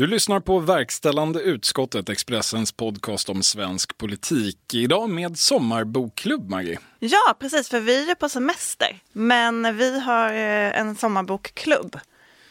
Du 0.00 0.06
lyssnar 0.06 0.40
på 0.40 0.58
Verkställande 0.58 1.40
utskottet, 1.40 2.08
Expressens 2.08 2.72
podcast 2.72 3.28
om 3.28 3.42
svensk 3.42 3.98
politik. 3.98 4.74
Idag 4.74 5.10
med 5.10 5.38
sommarbokklubb, 5.38 6.50
Maggie. 6.50 6.78
Ja, 6.98 7.36
precis, 7.38 7.68
för 7.68 7.80
vi 7.80 8.10
är 8.10 8.14
på 8.14 8.28
semester. 8.28 8.98
Men 9.12 9.76
vi 9.76 10.00
har 10.00 10.28
eh, 10.28 10.80
en 10.80 10.96
sommarbokklubb. 10.96 11.98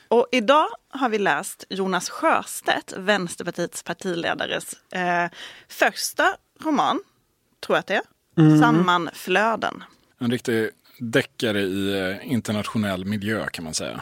Och 0.08 0.28
idag 0.32 0.68
har 0.90 1.10
vi 1.10 1.18
läst 1.18 1.64
Jonas 1.70 2.10
Sjöstedt, 2.10 2.94
Vänsterpartiets 2.98 3.84
partiledares 3.84 4.74
eh, 4.92 5.26
första 5.68 6.36
roman, 6.64 7.00
tror 7.66 7.76
jag 7.76 7.80
att 7.80 7.88
det 7.88 7.96
är. 7.96 8.04
Mm. 8.38 8.60
Sammanflöden. 8.60 9.84
En 10.20 10.32
riktig 10.32 10.70
deckare 11.00 11.62
i 11.62 12.00
eh, 12.00 12.32
internationell 12.32 13.06
miljö 13.06 13.48
kan 13.52 13.64
man 13.64 13.74
säga. 13.74 14.02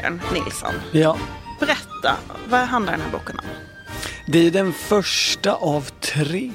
Torbjörn 0.00 0.20
Nilsson. 0.32 0.74
Ja. 0.92 1.18
Berätta, 1.60 2.16
vad 2.48 2.60
handlar 2.60 2.92
den 2.92 3.00
här 3.00 3.10
boken 3.10 3.38
om? 3.38 3.44
Det 4.26 4.46
är 4.46 4.50
den 4.50 4.72
första 4.72 5.54
av 5.54 5.90
tre 6.00 6.50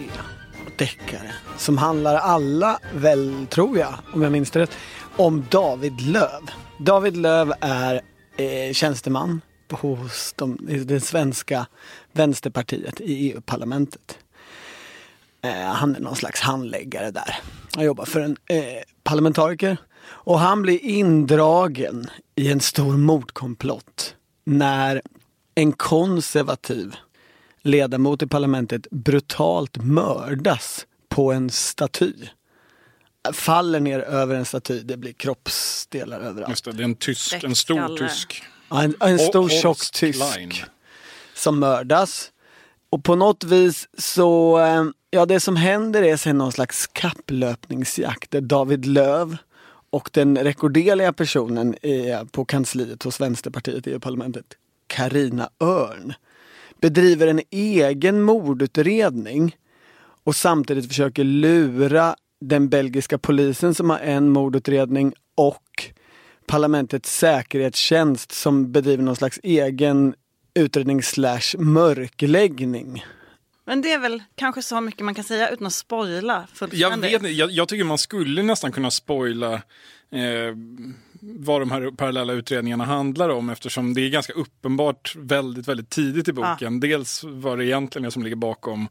deckare 0.78 1.32
som 1.58 1.78
handlar 1.78 2.16
alla, 2.16 2.80
väl 2.94 3.48
tror 3.50 3.78
jag, 3.78 3.94
om 4.14 4.22
jag 4.22 4.32
minns 4.32 4.52
det 4.52 4.60
rätt, 4.60 4.78
om 5.18 5.46
David 5.50 6.02
Löv. 6.02 6.42
David 6.80 7.18
Löv 7.18 7.54
är 7.62 8.02
eh, 8.38 8.74
tjänsteman 8.74 9.42
hos 9.72 10.34
de, 10.38 10.58
det 10.86 11.00
svenska 11.00 11.66
vänsterpartiet 12.12 13.02
i 13.02 13.32
EU-parlamentet. 13.32 14.18
Eh, 15.42 15.52
han 15.52 15.96
är 15.96 16.00
någon 16.00 16.16
slags 16.16 16.42
handläggare 16.42 17.12
där. 17.12 17.36
Han 17.76 17.86
jobbar 17.86 18.06
för 18.06 18.20
en 18.20 18.38
eh, 18.50 18.64
parlamentariker 19.04 19.78
och 20.08 20.40
han 20.40 20.62
blir 20.62 20.80
indragen 20.80 22.08
i 22.36 22.52
en 22.52 22.60
stor 22.60 22.98
mordkomplott 22.98 24.16
när 24.44 25.02
en 25.56 25.72
konservativ 25.72 26.96
ledamot 27.62 28.22
i 28.22 28.28
parlamentet 28.28 28.88
brutalt 28.92 29.78
mördas 29.78 30.86
på 31.10 31.32
en 31.32 31.50
staty. 31.50 32.14
Faller 33.34 33.80
ner 33.80 34.00
över 34.00 34.36
en 34.36 34.46
staty, 34.46 34.80
det 34.80 34.98
blir 34.98 35.14
kroppsdelar 35.14 36.20
överallt. 36.20 36.50
Just 36.50 36.66
det, 36.66 36.72
det 36.72 36.84
är 36.84 36.86
en 36.86 36.96
tysk, 36.96 37.44
en 37.44 37.56
stor 37.56 37.98
tysk. 37.98 38.44
Ja, 38.70 38.84
en, 38.84 38.96
en 39.00 39.20
stor 39.20 39.50
tjock 39.50 39.92
tysk 39.92 40.64
som 41.34 41.60
mördas. 41.60 42.32
Och 42.90 43.04
på 43.04 43.16
något 43.16 43.44
vis 43.44 43.88
så, 43.98 44.60
eh, 44.60 44.84
ja 45.10 45.26
det 45.26 45.40
som 45.40 45.56
händer 45.56 46.04
är 46.04 46.18
sen 46.18 46.38
någon 46.38 46.52
slags 46.52 46.88
kapplöpningsjakt 46.88 48.32
där 48.32 48.42
David 48.42 48.86
Löv 48.86 49.38
och 49.96 50.10
den 50.14 50.38
rekorderliga 50.38 51.14
personen 51.14 51.76
är 51.82 52.26
på 52.26 52.46
kansliet 52.46 53.04
hos 53.04 53.22
Vänsterpartiet 53.22 53.88
i 53.88 53.92
EU-parlamentet, 53.92 54.46
Karina 54.88 55.50
Örn, 55.60 56.14
bedriver 56.82 57.28
en 57.28 57.42
egen 57.50 58.22
mordutredning 58.22 59.56
och 60.24 60.36
samtidigt 60.36 60.88
försöker 60.88 61.24
lura 61.24 62.16
den 62.42 62.70
belgiska 62.70 63.18
polisen 63.18 63.76
som 63.76 63.90
har 63.90 64.00
en 64.00 64.30
mordutredning 64.30 65.14
och 65.36 65.92
parlamentets 66.48 67.18
säkerhetstjänst 67.18 68.32
som 68.32 68.72
bedriver 68.72 69.04
någon 69.04 69.16
slags 69.16 69.40
egen 69.44 70.16
utredning 70.54 71.04
slash 71.04 71.58
mörkläggning. 71.58 73.04
Men 73.66 73.82
det 73.82 73.92
är 73.92 74.00
väl 74.00 74.24
kanske 74.36 74.62
så 74.62 74.82
mycket 74.82 75.06
man 75.06 75.16
kan 75.16 75.24
säga 75.24 75.50
utan 75.50 75.68
att 75.68 75.74
spoila 75.74 76.48
Jag, 76.72 76.98
vet, 76.98 77.32
jag, 77.32 77.52
jag 77.52 77.68
tycker 77.68 77.84
man 77.84 77.98
skulle 77.98 78.44
nästan 78.44 78.72
kunna 78.72 78.92
spoila 78.92 79.54
eh, 80.12 80.56
vad 81.22 81.62
de 81.62 81.72
här 81.72 81.92
parallella 81.92 82.34
utredningarna 82.34 82.86
handlar 82.86 83.30
om 83.30 83.50
eftersom 83.50 83.94
det 83.94 84.02
är 84.02 84.10
ganska 84.10 84.34
uppenbart 84.34 85.16
väldigt, 85.16 85.68
väldigt 85.68 85.90
tidigt 85.90 86.28
i 86.28 86.34
boken. 86.34 86.74
Ja. 86.74 86.88
Dels 86.88 87.24
vad 87.24 87.58
det 87.58 87.66
egentligen 87.66 88.06
är 88.06 88.10
som 88.10 88.24
ligger 88.24 88.36
bakom 88.36 88.88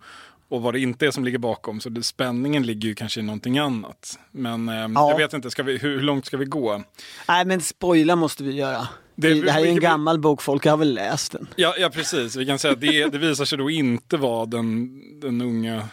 och 0.48 0.62
vad 0.62 0.74
det 0.74 0.80
inte 0.80 1.06
är 1.06 1.10
som 1.10 1.24
ligger 1.24 1.38
bakom. 1.38 1.80
Så 1.80 1.88
det, 1.88 2.02
spänningen 2.02 2.62
ligger 2.62 2.88
ju 2.88 2.94
kanske 2.94 3.20
i 3.20 3.22
någonting 3.22 3.58
annat. 3.58 4.18
Men 4.30 4.68
eh, 4.68 4.74
ja. 4.74 5.10
jag 5.10 5.18
vet 5.18 5.32
inte, 5.32 5.50
ska 5.50 5.62
vi, 5.62 5.78
hur, 5.78 5.96
hur, 5.96 6.02
långt 6.02 6.26
ska 6.26 6.36
vi 6.36 6.44
gå? 6.44 6.82
Nej 7.28 7.44
men 7.44 7.60
spoila 7.60 8.16
måste 8.16 8.42
vi 8.42 8.52
göra. 8.52 8.88
Det, 9.16 9.41
det 9.41 9.52
här 9.52 9.60
är 9.60 9.66
en 9.66 9.80
gammal 9.80 10.19
bok, 10.19 10.42
folk 10.42 10.66
har 10.66 10.76
väl 10.76 10.94
läst 10.94 11.32
den. 11.32 11.48
Ja, 11.56 11.75
ja 11.78 11.91
precis, 11.91 12.36
vi 12.36 12.47
kan 12.47 12.58
säga 12.58 12.72
att 12.72 12.80
det, 12.80 13.06
det 13.06 13.19
visar 13.19 13.44
sig 13.44 13.58
då 13.58 13.70
inte 13.70 14.16
vara 14.16 14.47
den, 14.47 15.00
den 15.20 15.42
unga 15.42 15.88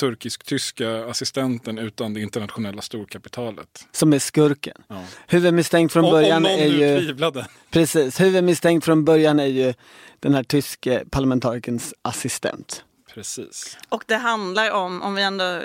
turkisk-tyska 0.00 1.06
assistenten 1.06 1.78
utan 1.78 2.14
det 2.14 2.20
internationella 2.20 2.82
storkapitalet. 2.82 3.88
Som 3.92 4.12
är 4.12 4.18
skurken. 4.18 4.76
Ja. 4.88 5.04
Huvudmisstänkt 5.26 5.92
från 5.92 6.10
början 6.10 6.46
om, 6.46 6.52
om 6.52 6.58
är 6.58 6.66
ju... 6.66 7.00
Tvivlade. 7.00 7.46
Precis, 7.70 8.20
huvudmisstänkt 8.20 8.84
från 8.84 9.04
början 9.04 9.40
är 9.40 9.46
ju 9.46 9.74
den 10.20 10.34
här 10.34 10.42
tyske 10.42 11.04
parlamentarikerns 11.10 11.94
assistent. 12.02 12.84
Precis. 13.16 13.78
Och 13.88 14.04
det 14.06 14.16
handlar 14.16 14.70
om, 14.70 15.02
om 15.02 15.14
vi 15.14 15.22
ändå 15.22 15.62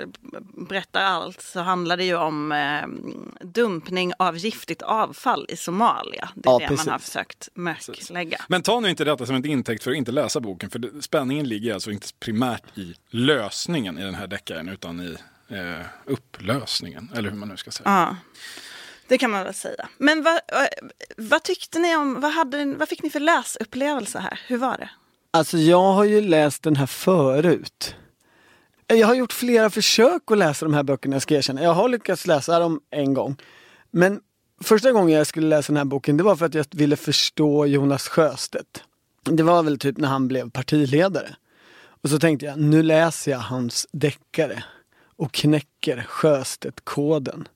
berättar 0.68 1.02
allt, 1.02 1.42
så 1.42 1.60
handlar 1.60 1.96
det 1.96 2.04
ju 2.04 2.16
om 2.16 2.52
eh, 2.52 2.86
dumpning 3.46 4.12
av 4.18 4.36
giftigt 4.36 4.82
avfall 4.82 5.46
i 5.48 5.56
Somalia. 5.56 6.28
Det 6.34 6.48
är 6.48 6.52
ja, 6.52 6.58
det 6.58 6.66
precis. 6.66 6.86
man 6.86 6.92
har 6.92 6.98
försökt 6.98 7.48
mörklägga. 7.54 8.40
Men 8.48 8.62
ta 8.62 8.80
nu 8.80 8.90
inte 8.90 9.04
detta 9.04 9.26
som 9.26 9.36
en 9.36 9.46
intäkt 9.46 9.84
för 9.84 9.90
att 9.90 9.96
inte 9.96 10.12
läsa 10.12 10.40
boken, 10.40 10.70
för 10.70 11.00
spänningen 11.00 11.48
ligger 11.48 11.74
alltså 11.74 11.90
inte 11.90 12.06
primärt 12.20 12.78
i 12.78 12.94
lösningen 13.10 13.98
i 13.98 14.02
den 14.02 14.14
här 14.14 14.26
deckaren, 14.26 14.68
utan 14.68 15.00
i 15.00 15.16
eh, 15.48 15.86
upplösningen, 16.04 17.10
eller 17.14 17.30
hur 17.30 17.36
man 17.36 17.48
nu 17.48 17.56
ska 17.56 17.70
säga. 17.70 17.90
Ja. 17.90 18.16
Det 19.08 19.18
kan 19.18 19.30
man 19.30 19.44
väl 19.44 19.54
säga. 19.54 19.88
Men 19.98 20.22
vad, 20.22 20.40
vad 21.16 21.42
tyckte 21.42 21.78
ni 21.78 21.96
om, 21.96 22.20
vad, 22.20 22.32
hade, 22.32 22.64
vad 22.64 22.88
fick 22.88 23.02
ni 23.02 23.10
för 23.10 23.20
läsupplevelse 23.20 24.18
här? 24.18 24.40
Hur 24.46 24.56
var 24.56 24.78
det? 24.78 24.90
Alltså 25.34 25.58
jag 25.58 25.92
har 25.92 26.04
ju 26.04 26.20
läst 26.20 26.62
den 26.62 26.76
här 26.76 26.86
förut. 26.86 27.94
Jag 28.86 29.06
har 29.06 29.14
gjort 29.14 29.32
flera 29.32 29.70
försök 29.70 30.22
att 30.30 30.38
läsa 30.38 30.66
de 30.66 30.74
här 30.74 30.82
böckerna, 30.82 31.14
jag 31.14 31.22
ska 31.22 31.34
erkänna. 31.34 31.62
Jag 31.62 31.74
har 31.74 31.88
lyckats 31.88 32.26
läsa 32.26 32.58
dem 32.58 32.80
en 32.90 33.14
gång. 33.14 33.36
Men 33.90 34.20
första 34.60 34.92
gången 34.92 35.16
jag 35.18 35.26
skulle 35.26 35.46
läsa 35.46 35.72
den 35.72 35.76
här 35.76 35.84
boken, 35.84 36.16
det 36.16 36.22
var 36.22 36.36
för 36.36 36.46
att 36.46 36.54
jag 36.54 36.66
ville 36.70 36.96
förstå 36.96 37.66
Jonas 37.66 38.08
Sjöstedt. 38.08 38.84
Det 39.22 39.42
var 39.42 39.62
väl 39.62 39.78
typ 39.78 39.96
när 39.98 40.08
han 40.08 40.28
blev 40.28 40.50
partiledare. 40.50 41.36
Och 42.02 42.10
så 42.10 42.18
tänkte 42.18 42.46
jag, 42.46 42.58
nu 42.58 42.82
läser 42.82 43.30
jag 43.30 43.38
hans 43.38 43.86
deckare 43.92 44.64
och 45.16 45.32
knäcker 45.32 46.06
Sjöstedt-koden. 46.08 47.48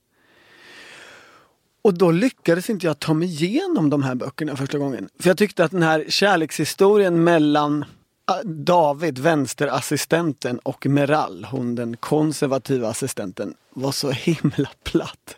Och 1.87 1.93
då 1.93 2.11
lyckades 2.11 2.69
inte 2.69 2.85
jag 2.85 2.99
ta 2.99 3.13
mig 3.13 3.27
igenom 3.27 3.89
de 3.89 4.03
här 4.03 4.15
böckerna 4.15 4.55
första 4.55 4.77
gången. 4.77 5.09
För 5.19 5.29
jag 5.29 5.37
tyckte 5.37 5.63
att 5.63 5.71
den 5.71 5.83
här 5.83 6.05
kärlekshistorien 6.09 7.23
mellan 7.23 7.85
ah, 8.25 8.43
David, 8.43 9.19
vänsterassistenten, 9.19 10.59
och 10.59 10.85
Meral, 10.85 11.47
hon 11.51 11.75
den 11.75 11.97
konservativa 11.97 12.89
assistenten, 12.89 13.53
var 13.73 13.91
så 13.91 14.11
himla 14.11 14.69
platt. 14.83 15.35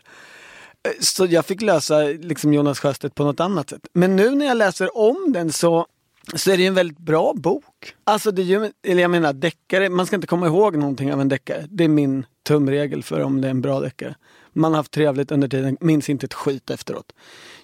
Eh, 0.88 0.92
så 1.00 1.26
jag 1.26 1.46
fick 1.46 1.62
lösa 1.62 2.00
liksom 2.00 2.54
Jonas 2.54 2.80
Sjöstedt 2.80 3.14
på 3.14 3.24
något 3.24 3.40
annat 3.40 3.70
sätt. 3.70 3.86
Men 3.92 4.16
nu 4.16 4.30
när 4.30 4.46
jag 4.46 4.56
läser 4.56 4.96
om 4.96 5.32
den 5.32 5.52
så, 5.52 5.86
så 6.34 6.50
är 6.50 6.56
det 6.56 6.62
ju 6.62 6.68
en 6.68 6.74
väldigt 6.74 6.98
bra 6.98 7.34
bok. 7.36 7.94
Alltså 8.04 8.30
det 8.30 8.42
är 8.42 8.46
ju, 8.46 8.72
eller 8.82 9.02
jag 9.02 9.10
menar 9.10 9.32
deckare, 9.32 9.88
man 9.88 10.06
ska 10.06 10.16
inte 10.16 10.26
komma 10.26 10.46
ihåg 10.46 10.76
någonting 10.76 11.12
av 11.12 11.20
en 11.20 11.28
deckare. 11.28 11.66
Det 11.70 11.84
är 11.84 11.88
min 11.88 12.26
tumregel 12.42 13.02
för 13.02 13.20
om 13.20 13.40
det 13.40 13.48
är 13.48 13.50
en 13.50 13.60
bra 13.60 13.80
deckare. 13.80 14.14
Man 14.52 14.72
har 14.72 14.76
haft 14.76 14.92
trevligt 14.92 15.32
under 15.32 15.48
tiden, 15.48 15.76
minns 15.80 16.08
inte 16.08 16.26
ett 16.26 16.34
skit 16.34 16.70
efteråt. 16.70 17.12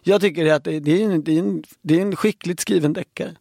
Jag 0.02 0.20
tycker 0.20 0.52
att 0.52 0.64
det, 0.64 0.80
det, 0.80 1.02
är, 1.02 1.10
en, 1.10 1.24
det, 1.24 1.32
är, 1.32 1.38
en, 1.38 1.64
det 1.82 1.94
är 1.94 2.00
en 2.00 2.16
skickligt 2.16 2.60
skriven 2.60 2.92
deckare. 2.92 3.36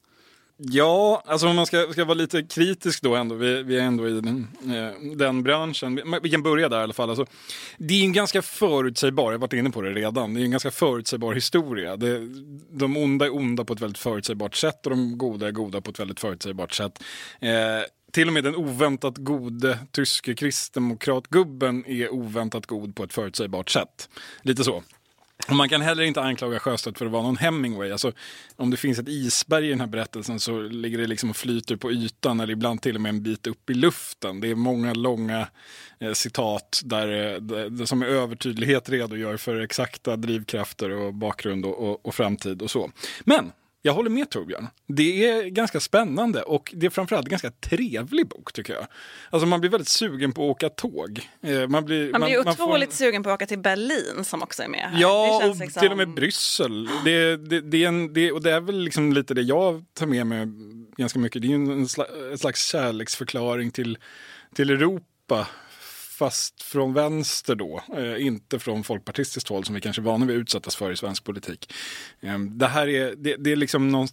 Ja, 0.58 1.24
alltså 1.26 1.48
om 1.48 1.56
man 1.56 1.66
ska, 1.66 1.88
ska 1.92 2.06
vara 2.06 2.14
lite 2.14 2.44
kritisk 2.44 3.02
då 3.04 3.16
ändå, 3.16 3.36
vi, 3.36 3.64
vi 3.64 3.78
är 3.78 3.84
ändå 3.84 4.08
i 4.08 4.12
den, 4.12 4.48
eh, 4.64 5.16
den 5.16 5.44
branschen. 5.44 6.20
Vi 6.24 6.30
kan 6.30 6.44
börja 6.44 6.70
där 6.70 6.80
i 6.80 6.84
alla 6.84 6.94
fall. 6.94 7.10
Alltså, 7.10 7.26
det 7.78 7.94
är 7.94 8.04
en 8.04 8.14
ganska 8.14 8.42
förutsägbar, 8.42 9.32
jag 9.32 9.40
har 9.40 9.42
varit 9.42 9.54
inne 9.54 9.70
på 9.70 9.82
det 9.82 9.94
redan, 9.94 10.34
det 10.34 10.42
är 10.42 10.46
en 10.46 10.52
ganska 10.52 10.72
förutsägbar 10.72 11.34
historia. 11.34 11.98
Det, 11.98 12.20
de 12.72 12.98
onda 12.98 13.26
är 13.26 13.36
onda 13.36 13.66
på 13.66 13.74
ett 13.74 13.82
väldigt 13.82 13.98
förutsägbart 13.98 14.56
sätt 14.56 14.86
och 14.86 14.90
de 14.90 15.18
goda 15.18 15.48
är 15.48 15.52
goda 15.52 15.82
på 15.82 15.92
ett 15.92 16.00
väldigt 16.00 16.20
förutsägbart 16.20 16.74
sätt. 16.74 17.04
Eh, 17.40 17.50
till 18.16 18.28
och 18.28 18.34
med 18.34 18.44
den 18.44 18.56
oväntat 18.56 19.18
gode 19.18 19.80
tyske 19.92 20.36
kristdemokratgubben 20.36 21.86
är 21.88 22.14
oväntat 22.14 22.66
god 22.66 22.96
på 22.96 23.04
ett 23.04 23.14
förutsägbart 23.14 23.70
sätt. 23.70 24.10
Lite 24.42 24.64
så. 24.64 24.84
Och 25.48 25.56
man 25.56 25.70
kan 25.70 25.82
heller 25.82 26.04
inte 26.04 26.22
anklaga 26.22 26.60
Sjöstedt 26.60 26.98
för 26.98 27.06
att 27.06 27.12
vara 27.12 27.24
någon 27.24 27.38
Hemingway. 27.38 27.92
Alltså, 27.92 28.12
om 28.56 28.70
det 28.70 28.78
finns 28.78 29.00
ett 29.00 29.08
isberg 29.08 29.66
i 29.66 29.70
den 29.70 29.80
här 29.80 29.88
berättelsen 29.88 30.40
så 30.40 30.62
ligger 30.62 30.98
det 30.98 31.08
liksom 31.08 31.30
och 31.30 31.36
flyter 31.36 31.76
på 31.76 31.92
ytan 31.92 32.40
eller 32.40 32.54
ibland 32.54 32.82
till 32.82 32.96
och 32.96 33.02
med 33.02 33.10
en 33.10 33.24
bit 33.24 33.48
upp 33.48 33.70
i 33.70 33.74
luften. 33.74 34.40
Det 34.40 34.52
är 34.52 34.56
många 34.56 34.94
långa 34.94 35.48
eh, 36.00 36.14
citat 36.14 36.82
där, 36.86 37.34
eh, 37.34 37.42
där, 37.42 37.86
som 37.86 38.00
med 38.00 38.10
övertydlighet 38.10 38.90
redogör 38.90 39.38
för 39.38 39.60
exakta 39.60 40.16
drivkrafter 40.16 40.90
och 40.90 41.14
bakgrund 41.14 41.66
och, 41.66 41.90
och, 41.90 42.06
och 42.06 42.16
framtid 42.16 42.62
och 42.62 42.72
så. 42.72 42.92
Men 43.24 43.52
jag 43.86 43.94
håller 43.94 44.10
med 44.10 44.30
Torbjörn. 44.30 44.68
Det 44.88 45.30
är 45.30 45.44
ganska 45.44 45.80
spännande 45.80 46.42
och 46.42 46.74
det 46.76 46.86
är 46.86 46.90
framförallt 46.90 47.26
en 47.28 47.30
ganska 47.30 47.52
trevlig 47.52 48.28
bok 48.28 48.54
tycker 48.54 48.74
jag. 48.74 48.88
Alltså 49.30 49.46
man 49.48 49.60
blir 49.60 49.70
väldigt 49.72 49.88
sugen 49.88 50.32
på 50.32 50.44
att 50.44 50.50
åka 50.50 50.70
tåg. 50.70 51.30
Eh, 51.42 51.68
Man 51.68 51.86
blir, 51.86 52.12
Man 52.12 52.22
blir 52.22 52.44
får- 52.44 52.52
otroligt 52.52 52.94
sugen 52.94 53.24
på 53.24 53.30
att 53.30 53.34
åka 53.36 53.46
till 53.46 53.60
Berlin 53.60 54.24
som 54.26 54.44
också 54.44 54.64
är 54.64 54.68
med 54.68 54.80
här. 54.80 55.02
Ja, 55.02 55.42
och 55.50 55.56
liksom- 55.56 55.82
till 55.82 55.92
och 55.92 55.98
med 55.98 56.10
Bryssel. 56.14 56.90
Det, 57.06 57.38
det, 57.38 57.62
det 57.62 57.84
är 57.84 57.88
en, 57.88 58.14
det, 58.14 58.32
och 58.32 58.42
det 58.44 58.52
är 58.52 58.60
väl 58.62 58.80
liksom 58.80 59.14
lite 59.14 59.34
det 59.34 59.42
jag 59.42 59.86
tar 59.94 60.06
med 60.06 60.28
mig 60.28 60.48
ganska 60.98 61.20
mycket. 61.20 61.42
Det 61.42 61.48
är 61.48 61.50
ju 61.50 61.56
en 62.32 62.38
slags 62.38 62.68
kärleksförklaring 62.72 63.72
till, 63.72 63.98
till 64.56 64.70
Europa. 64.70 65.48
Fast 66.18 66.64
från 66.64 66.94
vänster 66.94 67.56
då, 67.56 67.82
eh, 67.98 68.26
inte 68.26 68.60
från 68.60 68.84
folkpartistiskt 68.84 69.50
håll 69.50 69.66
som 69.66 69.76
vi 69.76 69.82
kanske 69.82 70.02
är 70.02 70.04
vana 70.04 70.26
vid 70.26 70.36
att 70.36 70.42
utsättas 70.42 70.76
för 70.76 70.92
i 70.92 70.98
svensk 70.98 71.24
politik. 71.24 71.74
Eh, 72.22 72.40
det 72.40 72.68
här 72.68 72.88
är, 72.88 73.16
det, 73.18 73.36
det 73.36 73.52
är 73.52 73.56
liksom 73.56 73.90
någon, 73.90 74.08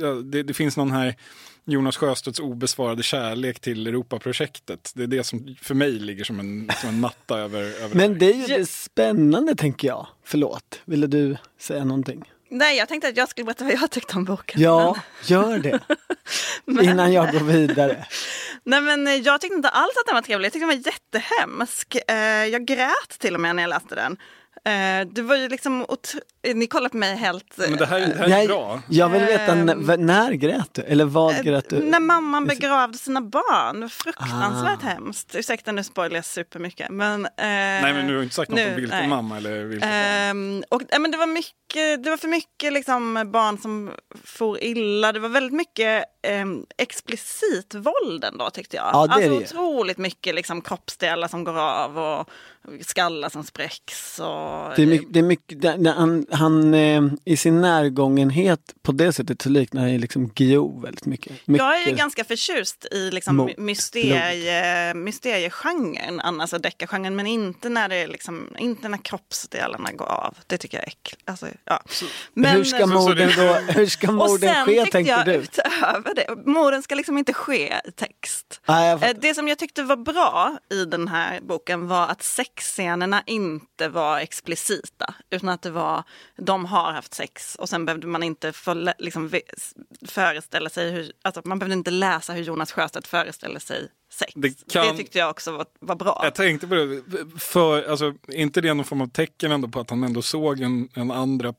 ja, 0.00 0.08
det, 0.08 0.42
det 0.42 0.54
finns 0.54 0.76
någon 0.76 0.90
här 0.90 1.16
Jonas 1.64 1.96
Sjöstedts 1.96 2.40
obesvarade 2.40 3.02
kärlek 3.02 3.60
till 3.60 3.86
Europaprojektet. 3.86 4.92
Det 4.94 5.02
är 5.02 5.06
det 5.06 5.24
som 5.24 5.56
för 5.62 5.74
mig 5.74 5.92
ligger 5.92 6.24
som 6.24 6.40
en, 6.40 6.70
som 6.80 6.88
en 6.88 7.00
matta 7.00 7.38
över, 7.38 7.62
över. 7.82 7.96
Men 7.96 8.18
det 8.18 8.30
är 8.30 8.34
ju 8.34 8.46
det 8.46 8.68
spännande 8.68 9.54
tänker 9.54 9.88
jag. 9.88 10.06
Förlåt, 10.24 10.80
ville 10.84 11.06
du 11.06 11.36
säga 11.60 11.84
någonting? 11.84 12.24
Nej, 12.50 12.76
jag 12.78 12.88
tänkte 12.88 13.08
att 13.08 13.16
jag 13.16 13.28
skulle 13.28 13.44
berätta 13.44 13.64
vad 13.64 13.74
jag 13.74 13.90
tyckte 13.90 14.16
om 14.16 14.24
boken. 14.24 14.60
Ja, 14.60 14.96
gör 15.26 15.58
det. 15.58 15.80
Innan 16.82 17.12
jag 17.12 17.32
går 17.32 17.40
vidare. 17.40 18.06
Nej 18.68 18.80
men 18.80 19.06
eh, 19.06 19.14
jag 19.14 19.40
tyckte 19.40 19.56
inte 19.56 19.68
alls 19.68 19.96
att 20.00 20.06
den 20.06 20.14
var 20.14 20.22
trevlig, 20.22 20.46
jag 20.46 20.52
tyckte 20.52 20.66
den 20.66 20.82
var 20.82 20.92
jättehemsk. 20.92 21.96
Eh, 22.08 22.44
jag 22.44 22.64
grät 22.64 23.18
till 23.18 23.34
och 23.34 23.40
med 23.40 23.56
när 23.56 23.62
jag 23.62 23.70
läste 23.70 23.94
den. 23.94 24.16
Eh, 24.64 25.06
det 25.12 25.22
var 25.22 25.36
ju 25.36 25.48
liksom, 25.48 25.84
ot- 25.88 26.14
ni 26.54 26.66
kollar 26.66 26.88
på 26.88 26.96
mig 26.96 27.16
helt... 27.16 27.58
eh, 27.58 27.68
Men 27.70 27.78
det 27.78 27.86
här, 27.86 28.00
det 28.00 28.14
här 28.18 28.24
är 28.24 28.38
Jag, 28.38 28.46
bra. 28.48 28.82
jag 28.88 29.08
vill 29.08 29.22
veta, 29.24 29.52
Ehm. 29.52 29.66
när, 30.06 30.32
grät 30.32 30.74
du? 30.74 30.82
Eller 30.82 31.04
vad 31.04 31.44
grät 31.44 31.70
du? 31.70 31.78
När 31.82 32.00
mamman 32.00 32.46
begravde 32.46 32.98
sina 32.98 33.20
barn, 33.20 33.88
fruktansvärt 33.90 34.78
Ah. 34.84 34.86
hemskt. 34.86 35.34
Ursäkta 35.34 35.72
nu 35.72 35.84
spoilar 35.84 36.16
jag 36.16 36.24
supermycket. 36.24 36.90
Men, 36.90 37.24
eh, 37.24 37.30
Nej 37.36 37.92
men 37.94 38.06
du 38.06 38.16
har 38.16 38.22
inte 38.22 38.34
sagt 38.34 38.50
något 38.50 38.56
nu, 38.60 38.68
om 38.68 38.74
vilken 38.74 38.98
nej. 38.98 39.08
mamma 39.08 39.36
eller 39.36 39.64
vilket 39.64 39.80
barn. 39.88 39.92
Ehm, 39.92 40.64
och, 40.68 40.82
ja, 40.90 40.98
men 40.98 41.10
det, 41.10 41.16
var 41.16 41.26
mycket, 41.26 42.04
det 42.04 42.10
var 42.10 42.16
för 42.16 42.28
mycket 42.28 42.72
liksom, 42.72 43.30
barn 43.32 43.58
som 43.58 43.90
for 44.24 44.62
illa. 44.62 45.12
Det 45.12 45.20
var 45.20 45.28
väldigt 45.28 45.52
mycket 45.56 46.04
um, 46.42 46.66
explicit 46.78 47.74
våld 47.74 48.24
ändå 48.24 48.50
tyckte 48.50 48.76
jag. 48.76 48.86
Är 48.86 48.98
alltså 49.12 49.30
otroligt 49.32 49.98
mycket 49.98 50.34
liksom, 50.34 50.60
kroppsdelar 50.62 51.28
som 51.28 51.44
går 51.44 51.58
av 51.58 51.98
och 51.98 52.30
skallar 52.80 53.28
som 53.28 53.44
spräcks. 53.44 54.18
Och, 54.18 54.72
Det 54.76 54.82
är 54.82 54.86
mycket, 54.86 55.12
det 55.12 55.18
är 55.18 55.22
mycket 55.22 55.62
det- 55.62 55.90
han, 55.96 56.26
han 56.30 56.74
eh, 56.74 57.02
i 57.24 57.36
sin 57.36 57.60
närgångenhet 57.60 58.60
på 58.82 58.92
det 58.92 59.12
sättet 59.12 59.42
så 59.42 59.48
liknar 59.48 59.82
han 59.82 59.98
liksom 59.98 60.28
Guillou 60.28 60.80
väldigt 60.82 61.06
mycket. 61.06 61.32
mycket. 61.46 61.66
Jag 61.66 61.82
är 61.82 61.88
ju 61.88 61.94
ganska 61.94 62.24
förtjust 62.24 62.86
i 62.92 63.10
liksom 63.10 63.50
mysterie, 63.56 64.94
mysteriegenren, 64.94 66.20
annars 66.20 66.50
deckargenren, 66.50 67.16
men 67.16 67.26
inte 67.26 67.68
när, 67.68 67.88
det 67.88 67.96
är 67.96 68.06
liksom, 68.08 68.56
inte 68.58 68.88
när 68.88 68.98
kroppsdelarna 68.98 69.92
går 69.92 70.06
av. 70.06 70.34
Det 70.46 70.58
tycker 70.58 70.76
jag 70.78 70.84
är 70.84 70.88
äckligt. 70.88 71.22
Alltså, 71.30 71.46
ja. 71.64 71.82
Men, 72.34 72.56
hur 72.56 72.64
ska 72.64 72.86
morden 72.86 73.30
då, 73.36 73.54
hur 73.72 73.86
ska 73.86 74.12
morden 74.12 74.64
ske 74.64 74.86
tänkte 74.86 75.12
jag 75.12 75.24
du? 75.26 75.46
Utöver 75.78 76.14
det, 76.14 76.50
morden 76.50 76.82
ska 76.82 76.94
liksom 76.94 77.18
inte 77.18 77.32
ske 77.32 77.80
i 77.84 77.92
text. 77.92 78.60
Nej, 78.68 78.88
jag 78.88 79.00
fattar. 79.00 79.14
Det 79.14 79.34
som 79.34 79.48
jag 79.48 79.58
tyckte 79.58 79.82
var 79.82 79.96
bra 79.96 80.58
i 80.70 80.84
den 80.84 81.08
här 81.08 81.40
boken 81.40 81.88
var 81.88 82.08
att 82.08 82.22
sexscenerna 82.22 83.22
inte 83.26 83.88
var 83.88 84.18
explicita. 84.18 85.14
Utan 85.30 85.48
att 85.48 85.62
det 85.62 85.70
var, 85.70 86.02
de 86.36 86.64
har 86.64 86.92
haft 86.92 87.14
sex 87.14 87.54
och 87.54 87.68
sen 87.68 87.84
behövde 87.84 88.06
man 88.06 88.22
inte 88.22 88.52
få, 88.52 88.74
lä- 88.74 88.94
liksom, 88.98 89.30
föreställa 90.06 90.70
sig 90.70 90.90
hur, 90.90 91.12
alltså 91.22 91.42
man 91.44 91.58
behövde 91.58 91.74
inte 91.74 91.90
läsa 91.90 92.32
hur 92.32 92.42
Jonas 92.42 92.72
Sjöstedt 92.72 93.06
föreställer 93.06 93.60
sig 93.60 93.88
sex. 94.12 94.32
Det 94.36 94.48
Det, 94.48 94.72
kan- 94.72 94.96
tyckte 94.96 95.18
jag 95.18 95.30
också 95.30 95.52
var, 95.52 95.66
var 95.80 95.96
bra. 95.96 96.20
Jag 96.24 96.34
tänkte 96.34 96.66
på 96.66 96.74
det, 96.74 97.02
för, 97.38 97.90
alltså, 97.90 98.14
inte 98.28 98.60
det 98.60 98.74
någon 98.74 98.84
form 98.84 99.00
av 99.00 99.06
tecken 99.10 99.52
ändå 99.52 99.68
på 99.68 99.80
att 99.80 99.90
han 99.90 100.04
ändå 100.04 100.22
såg 100.22 100.60
en, 100.60 100.88
en 100.94 101.10
andra 101.10 101.54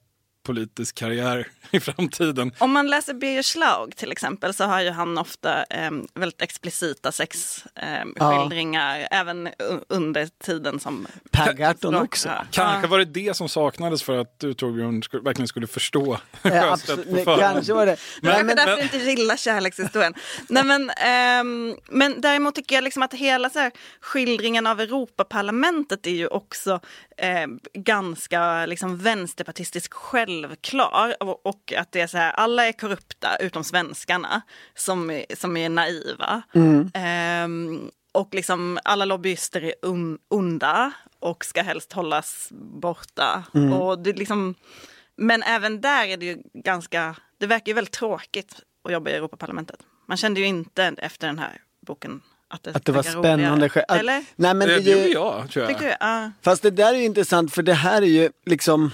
politisk 0.50 0.96
karriär 0.96 1.48
i 1.72 1.80
framtiden. 1.80 2.52
Om 2.58 2.72
man 2.72 2.88
läser 2.88 3.14
Birger 3.14 3.44
Schlaug 3.44 3.96
till 3.96 4.12
exempel 4.12 4.54
så 4.54 4.64
har 4.64 4.82
ju 4.82 4.90
han 4.90 5.18
ofta 5.18 5.64
eh, 5.64 5.92
väldigt 6.14 6.42
explicita 6.42 7.12
sexskildringar 7.12 9.08
även 9.12 9.48
u- 9.48 9.80
under 9.90 10.30
tiden 10.44 10.80
som 10.80 11.08
Per 11.32 11.54
Gahrton 11.54 11.96
också. 11.96 12.30
Ja. 12.30 12.46
Kanske 12.52 12.88
var 12.88 13.00
det 13.00 13.06
det 13.06 13.36
som 13.38 13.50
saknades 13.50 14.04
för 14.04 14.18
att 14.18 14.40
du 14.40 14.54
Torbjörn 14.54 15.04
skulle, 15.04 15.24
verkligen 15.24 15.48
skulle 15.48 15.68
förstå 15.68 16.18
Ja, 16.42 16.50
Sjöstedt 16.52 17.00
absolut, 17.00 17.26
på 17.26 17.38
kanske 17.38 17.74
var 17.74 17.86
det. 17.86 17.98
Nej, 18.22 18.32
Kanske 18.34 18.44
men, 18.44 18.56
därför 18.56 18.72
jag 18.72 18.82
inte 18.82 18.98
gillar 18.98 19.36
kärlekshistorien. 19.38 20.14
Nej, 20.48 20.64
men, 20.64 20.90
ehm, 20.90 21.76
men 21.90 22.22
däremot 22.22 22.56
tycker 22.56 22.76
jag 22.76 22.84
liksom 22.84 23.04
att 23.04 23.14
hela 23.14 23.50
så 23.50 23.60
här, 23.60 23.72
skildringen 24.02 24.68
av 24.68 24.82
Europaparlamentet 24.82 26.08
är 26.08 26.12
ju 26.12 26.28
också 26.28 26.80
eh, 27.18 27.48
ganska 27.74 28.66
liksom, 28.66 28.98
vänsterpartistisk 28.98 29.94
självklar. 30.48 31.16
Och, 31.24 31.74
att 31.78 31.92
det 31.92 32.02
är 32.02 32.08
så 32.08 32.18
här, 32.18 32.32
alla 32.32 32.68
är 32.68 32.72
korrupta 32.72 33.36
utom 33.40 33.64
svenskarna 33.64 34.42
som, 34.76 35.10
är- 35.12 35.26
som 35.36 35.58
är 35.58 35.70
naiva. 35.70 36.42
Ehm, 36.94 37.92
och 38.12 38.34
liksom 38.34 38.80
alla 38.84 39.06
lobbyister 39.06 39.64
är 39.64 39.74
un, 39.82 40.18
onda 40.28 40.92
och 41.20 41.46
ska 41.46 41.62
helst 41.62 41.94
hållas 41.94 42.48
borta. 42.52 43.44
Och 43.80 44.00
det 44.00 44.10
är 44.10 44.14
liksom, 44.14 44.56
men 45.16 45.44
även 45.44 45.82
där 45.82 46.06
är 46.08 46.18
det 46.18 46.26
ju 46.26 46.38
ganska, 46.54 47.16
det 47.40 47.48
verkar 47.48 47.68
ju 47.68 47.74
väldigt 47.74 47.94
tråkigt 47.94 48.56
att 48.84 48.92
jobba 48.92 49.10
i 49.10 49.14
Europaparlamentet. 49.14 49.80
Man 50.08 50.18
kände 50.18 50.40
ju 50.40 50.46
inte 50.46 50.94
efter 50.98 51.28
den 51.28 51.40
här 51.40 51.62
boken 51.86 52.22
att 52.48 52.64
det, 52.64 52.76
att 52.76 52.86
det 52.86 52.92
var 52.92 53.04
spännande. 53.04 53.66
Att- 53.88 54.00
Eller? 54.00 54.26
Nej, 54.36 54.54
men 54.54 54.68
det, 54.68 54.76
gjorde 54.80 55.08
jag, 55.08 55.50
tror 55.52 55.66
jag. 55.66 55.68
Tycker 55.80 55.90
du? 55.90 55.96
Ja. 56.00 56.32
fast 56.42 56.62
det 56.62 56.72
där 56.72 56.94
är 56.94 56.98
ju 56.98 57.04
intressant 57.06 57.54
för 57.54 57.62
det 57.64 57.74
här 57.74 58.02
är 58.02 58.06
ju 58.06 58.30
liksom 58.46 58.92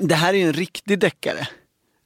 det 0.00 0.14
här 0.14 0.34
är 0.34 0.38
ju 0.38 0.44
en 0.44 0.52
riktig 0.52 0.98
deckare. 0.98 1.48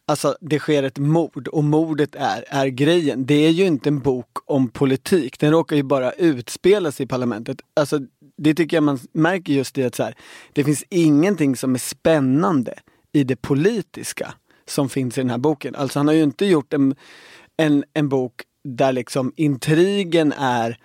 Alltså 0.08 0.36
det 0.40 0.58
sker 0.58 0.82
ett 0.82 0.98
mord 0.98 1.48
och 1.48 1.64
mordet 1.64 2.14
är, 2.14 2.44
är 2.48 2.66
grejen. 2.66 3.26
Det 3.26 3.34
är 3.34 3.50
ju 3.50 3.66
inte 3.66 3.88
en 3.88 4.00
bok 4.00 4.38
om 4.44 4.68
politik. 4.68 5.38
Den 5.38 5.50
råkar 5.50 5.76
ju 5.76 5.82
bara 5.82 6.12
utspela 6.12 6.92
sig 6.92 7.04
i 7.04 7.06
parlamentet. 7.06 7.60
Alltså 7.74 8.00
det 8.36 8.54
tycker 8.54 8.76
jag 8.76 8.84
man 8.84 8.98
märker 9.12 9.52
just 9.52 9.78
i 9.78 9.84
att 9.84 9.94
så 9.94 10.02
här, 10.02 10.14
det 10.52 10.64
finns 10.64 10.84
ingenting 10.88 11.56
som 11.56 11.74
är 11.74 11.78
spännande 11.78 12.74
i 13.12 13.24
det 13.24 13.36
politiska 13.36 14.34
som 14.68 14.88
finns 14.88 15.18
i 15.18 15.20
den 15.20 15.30
här 15.30 15.38
boken. 15.38 15.74
Alltså 15.74 15.98
han 15.98 16.06
har 16.06 16.14
ju 16.14 16.22
inte 16.22 16.46
gjort 16.46 16.72
en, 16.72 16.94
en, 17.56 17.84
en 17.94 18.08
bok 18.08 18.42
där 18.64 18.92
liksom 18.92 19.32
intrigen 19.36 20.32
är 20.32 20.78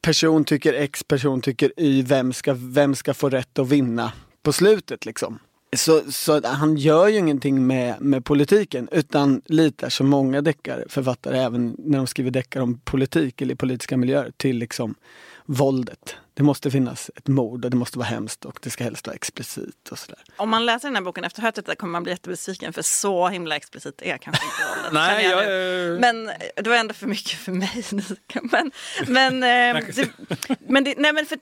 person 0.00 0.44
tycker 0.44 0.72
X, 0.72 1.04
person 1.04 1.40
tycker 1.40 1.72
Y, 1.76 2.02
vem 2.02 2.32
ska, 2.32 2.54
vem 2.58 2.94
ska 2.94 3.14
få 3.14 3.28
rätt 3.28 3.58
att 3.58 3.68
vinna 3.68 4.12
på 4.42 4.52
slutet 4.52 5.06
liksom. 5.06 5.38
Så, 5.76 6.12
så 6.12 6.46
han 6.46 6.76
gör 6.76 7.08
ju 7.08 7.18
ingenting 7.18 7.66
med, 7.66 8.00
med 8.00 8.24
politiken 8.24 8.88
utan 8.92 9.42
litar 9.44 9.88
som 9.88 10.08
många 10.08 10.42
deckare, 10.42 10.84
författare 10.88 11.38
även 11.38 11.76
när 11.78 11.98
de 11.98 12.06
skriver 12.06 12.30
deckare 12.30 12.62
om 12.62 12.78
politik 12.78 13.42
eller 13.42 13.54
i 13.54 13.56
politiska 13.56 13.96
miljöer 13.96 14.32
till 14.36 14.58
liksom 14.58 14.94
våldet. 15.46 16.16
Det 16.36 16.42
måste 16.42 16.70
finnas 16.70 17.10
ett 17.16 17.28
mord 17.28 17.64
och 17.64 17.70
det 17.70 17.76
måste 17.76 17.98
vara 17.98 18.08
hemskt 18.08 18.44
och 18.44 18.58
det 18.62 18.70
ska 18.70 18.84
helst 18.84 19.06
vara 19.06 19.14
explicit 19.14 19.88
och 19.90 19.98
sådär. 19.98 20.18
Om 20.36 20.50
man 20.50 20.66
läser 20.66 20.88
den 20.88 20.96
här 20.96 21.02
boken 21.02 21.24
efter 21.24 21.40
att 21.40 21.42
ha 21.42 21.48
hört 21.48 21.54
detta 21.54 21.74
kommer 21.74 21.92
man 21.92 22.02
bli 22.02 22.12
jättebesviken 22.12 22.72
för 22.72 22.82
så 22.82 23.28
himla 23.28 23.56
explicit 23.56 24.02
är 24.02 24.18
kanske 24.18 24.44
inte 24.44 24.56
våldet. 24.76 24.92
Nej, 24.92 25.26
jag, 25.26 25.46
nu. 25.46 25.94
eh, 25.94 26.00
Men 26.00 26.30
det 26.56 26.70
var 26.70 26.76
ändå 26.76 26.94
för 26.94 27.06
mycket 27.06 27.38
för 27.38 27.52
mig. 27.52 27.84
men, 28.42 28.72
men, 29.06 29.42
eh, 29.76 29.82
det, 29.94 30.10
men, 30.68 30.84
det, 30.84 30.94
nej, 30.98 31.12
men 31.12 31.26
för 31.26 31.38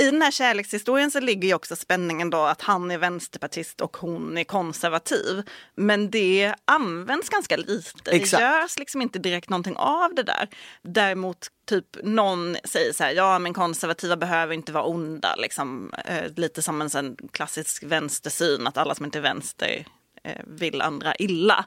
i 0.00 0.10
den 0.10 0.22
här 0.22 0.30
kärlekshistorien 0.30 1.10
så 1.10 1.20
ligger 1.20 1.48
ju 1.48 1.54
också 1.54 1.76
spänningen 1.76 2.30
då 2.30 2.42
att 2.42 2.62
han 2.62 2.90
är 2.90 2.98
vänsterpartist 2.98 3.80
och 3.80 3.96
hon 3.96 4.38
är 4.38 4.44
konservativ. 4.44 5.42
Men 5.76 6.10
det 6.10 6.54
används 6.64 7.28
ganska 7.28 7.56
lite. 7.56 8.10
Exakt. 8.10 8.40
Det 8.40 8.46
görs 8.46 8.78
liksom 8.78 9.02
inte 9.02 9.18
direkt 9.18 9.48
någonting 9.50 9.76
av 9.76 10.14
det 10.14 10.22
där. 10.22 10.48
Däremot 10.82 11.48
typ 11.64 11.86
någon 12.02 12.56
säger 12.64 12.92
så 12.92 13.04
här, 13.04 13.12
ja 13.12 13.38
men 13.38 13.54
konservativa 13.54 14.16
behöver 14.16 14.54
inte 14.54 14.72
vara 14.72 14.84
onda. 14.84 15.36
Liksom, 15.36 15.92
eh, 16.04 16.32
lite 16.36 16.62
som 16.62 16.82
en 16.82 16.90
sån 16.90 17.16
klassisk 17.32 17.82
vänstersyn, 17.82 18.66
att 18.66 18.76
alla 18.76 18.94
som 18.94 19.04
inte 19.04 19.18
är 19.18 19.22
vänster 19.22 19.86
eh, 20.24 20.40
vill 20.46 20.80
andra 20.80 21.14
illa. 21.16 21.64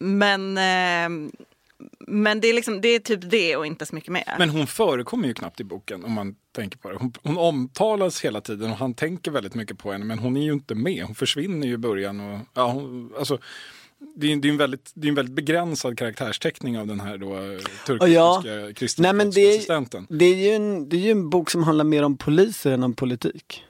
Men, 0.00 0.58
eh, 0.58 1.30
men 2.00 2.40
det, 2.40 2.48
är 2.48 2.54
liksom, 2.54 2.80
det 2.80 2.88
är 2.88 2.98
typ 2.98 3.30
det 3.30 3.56
och 3.56 3.66
inte 3.66 3.86
så 3.86 3.94
mycket 3.94 4.12
mer. 4.12 4.34
Men 4.38 4.50
hon 4.50 4.66
förekommer 4.66 5.28
ju 5.28 5.34
knappt 5.34 5.60
i 5.60 5.64
boken 5.64 6.04
om 6.04 6.12
man 6.12 6.36
tänker 6.52 6.78
på 6.78 6.90
det. 6.90 6.96
Hon, 6.96 7.12
hon 7.22 7.38
omtalas 7.38 8.24
hela 8.24 8.40
tiden 8.40 8.70
och 8.70 8.76
han 8.76 8.94
tänker 8.94 9.30
väldigt 9.30 9.54
mycket 9.54 9.78
på 9.78 9.92
henne 9.92 10.04
men 10.04 10.18
hon 10.18 10.36
är 10.36 10.42
ju 10.42 10.52
inte 10.52 10.74
med. 10.74 11.04
Hon 11.04 11.14
försvinner 11.14 11.66
ju 11.66 11.72
i 11.72 11.78
början. 11.78 12.20
Och, 12.20 12.40
ja, 12.54 12.72
hon, 12.72 13.12
alltså, 13.18 13.38
det, 14.14 14.32
är, 14.32 14.36
det, 14.36 14.48
är 14.48 14.50
en 14.50 14.56
väldigt, 14.56 14.92
det 14.94 15.06
är 15.06 15.08
en 15.08 15.14
väldigt 15.14 15.34
begränsad 15.34 15.98
karaktärsteckning 15.98 16.78
av 16.78 16.86
den 16.86 17.00
här 17.00 17.18
då, 17.18 17.34
eh, 17.34 17.58
turkiska 17.86 18.08
Ja. 18.08 18.42
kristdemokratiska 18.74 19.48
assistenten. 19.48 20.06
Det 20.08 20.24
är, 20.24 20.36
ju 20.36 20.50
en, 20.50 20.88
det 20.88 20.96
är 20.96 21.00
ju 21.00 21.10
en 21.10 21.30
bok 21.30 21.50
som 21.50 21.62
handlar 21.62 21.84
mer 21.84 22.02
om 22.02 22.16
poliser 22.16 22.72
än 22.72 22.82
om 22.82 22.94
politik. 22.94 23.64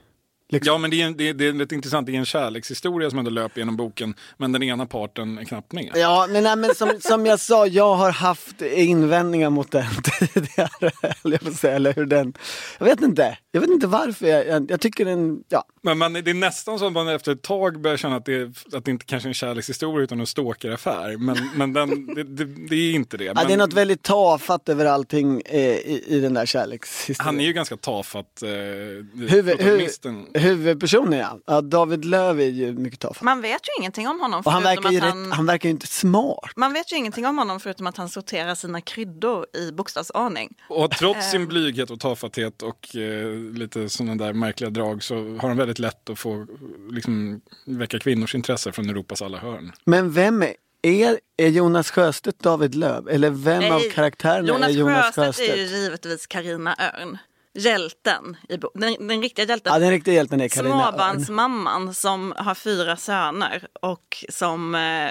Liksom. 0.48 0.72
Ja, 0.72 0.78
men 0.78 0.90
det 0.90 1.02
är, 1.02 1.10
det, 1.10 1.28
är, 1.28 1.34
det 1.34 1.46
är 1.46 1.52
lite 1.52 1.74
intressant. 1.74 2.06
Det 2.06 2.12
är 2.12 2.18
en 2.18 2.24
kärlekshistoria 2.24 3.10
som 3.10 3.18
ändå 3.18 3.30
löper 3.30 3.60
genom 3.60 3.76
boken, 3.76 4.14
men 4.36 4.52
den 4.52 4.62
ena 4.62 4.86
parten 4.86 5.38
är 5.38 5.44
knappt 5.44 5.72
med. 5.72 5.90
Ja, 5.94 6.26
men, 6.30 6.44
nej, 6.44 6.56
men 6.56 6.74
som, 6.74 6.92
som 7.00 7.26
jag 7.26 7.40
sa, 7.40 7.66
jag 7.66 7.94
har 7.94 8.10
haft 8.10 8.62
invändningar 8.62 9.50
mot 9.50 9.70
den 9.70 9.86
tidigare. 10.34 10.90
Eller, 11.24 11.32
jag 11.32 11.42
får 11.42 11.50
säga, 11.50 11.76
eller 11.76 11.92
hur 11.92 12.06
den... 12.06 12.34
Jag 12.78 12.86
vet 12.86 13.02
inte. 13.02 13.38
Jag 13.52 13.60
vet 13.60 13.70
inte 13.70 13.86
varför. 13.86 14.26
Jag, 14.26 14.46
jag, 14.46 14.70
jag 14.70 14.80
tycker 14.80 15.04
den... 15.04 15.38
Ja. 15.48 15.64
Men 15.82 15.98
man, 15.98 16.12
det 16.12 16.30
är 16.30 16.34
nästan 16.34 16.78
så 16.78 16.86
att 16.86 16.92
man 16.92 17.08
efter 17.08 17.32
ett 17.32 17.42
tag 17.42 17.80
börjar 17.80 17.96
känna 17.96 18.16
att 18.16 18.24
det, 18.24 18.56
att 18.72 18.84
det 18.84 18.90
inte 18.90 19.04
kanske 19.04 19.26
är 19.26 19.30
en 19.30 19.34
kärlekshistoria 19.34 20.04
utan 20.04 20.20
en 20.20 20.26
stalkeraffär. 20.26 21.16
Men, 21.16 21.50
men 21.54 21.72
den, 21.72 22.14
det, 22.14 22.22
det, 22.22 22.44
det 22.44 22.76
är 22.76 22.92
inte 22.92 23.16
det. 23.16 23.24
Ja, 23.24 23.32
Men 23.34 23.46
det 23.46 23.52
är 23.52 23.58
något 23.58 23.72
väldigt 23.72 24.02
tafatt 24.02 24.68
över 24.68 24.86
allting 24.86 25.42
eh, 25.46 25.60
i, 25.60 26.04
i 26.06 26.20
den 26.20 26.34
där 26.34 26.46
kärlekshistorien. 26.46 27.26
han 27.26 27.40
är 27.40 27.44
ju 27.44 27.52
ganska 27.52 27.76
tafatt, 27.76 28.42
eh, 28.42 28.48
Huvud, 28.48 29.30
huvud, 29.30 29.58
protagonisten. 29.58 30.26
Huvudpersonen 30.38 31.18
ja. 31.18 31.38
ja. 31.46 31.60
David 31.60 32.04
Löv 32.04 32.40
är 32.40 32.44
ju 32.44 32.72
mycket 32.72 33.00
tafatt. 33.00 33.22
Man 33.22 33.40
vet 33.40 33.60
ju 33.68 33.80
ingenting 33.80 34.08
om 34.08 34.20
honom 34.20 34.42
Och 34.44 34.52
han 34.52 34.62
förutom 34.62 34.82
verkar 34.84 34.90
ju 34.90 34.98
att 34.98 35.04
rätt, 35.04 35.10
han... 35.14 35.32
han 35.32 35.46
verkar 35.46 35.68
ju 35.68 35.70
inte 35.70 35.86
smart. 35.86 36.50
Man 36.56 36.72
vet 36.72 36.92
ju 36.92 36.96
ingenting 36.96 37.26
om 37.26 37.38
honom 37.38 37.60
förutom 37.60 37.86
att 37.86 37.96
han 37.96 38.08
sorterar 38.08 38.54
sina 38.54 38.80
kryddor 38.80 39.46
i 39.56 39.72
bokstavsordning. 39.72 40.54
Och 40.68 40.90
trots 40.90 41.16
Ehm. 41.16 41.30
sin 41.30 41.46
blyghet 41.46 41.90
och 41.90 42.00
tafatthet 42.00 42.62
och 42.62 42.96
eh, 42.96 43.30
lite 43.54 43.88
sådana 43.88 44.14
där 44.24 44.32
märkliga 44.32 44.70
drag 44.70 45.02
så 45.02 45.14
har 45.14 45.48
han 45.48 45.56
väldigt 45.56 45.78
lätt 45.78 46.10
att 46.10 46.18
få 46.18 46.46
liksom, 46.90 47.40
väcka 47.64 47.98
kvinnors 47.98 48.34
intresse 48.34 48.72
från 48.72 48.90
Europas 48.90 49.22
alla 49.22 49.38
hörn. 49.38 49.72
Men 49.84 50.12
vem 50.12 50.42
är, 50.42 50.54
är, 50.82 51.18
är 51.36 51.48
Jonas 51.48 51.90
Sjöstedt 51.90 52.38
David 52.42 52.74
Löv? 52.74 53.08
Eller 53.08 53.30
vem 53.30 53.72
av 53.72 53.80
karaktärerna 53.80 54.48
Jonas 54.48 54.68
är 54.68 54.74
Jonas 54.74 55.04
Sjöstedt, 55.04 55.26
Sjöstedt? 55.26 55.50
är 55.50 55.56
ju 55.56 55.64
givetvis 55.82 56.26
Karina 56.26 56.76
Örn. 56.78 57.18
Hjälten, 57.58 58.36
i 58.48 58.58
bo- 58.58 58.70
den, 58.74 59.08
den 59.08 59.22
riktiga 59.22 59.44
hjälten. 59.46 59.72
Ja, 59.72 59.78
den 59.78 59.90
riktiga 59.90 60.14
hjälten 60.14 60.40
är 60.40 60.48
Carina. 60.48 60.82
Småbarnsmamman 60.90 61.94
som 61.94 62.34
har 62.36 62.54
fyra 62.54 62.96
söner 62.96 63.66
och 63.80 64.24
som 64.28 64.74
eh, 64.74 65.10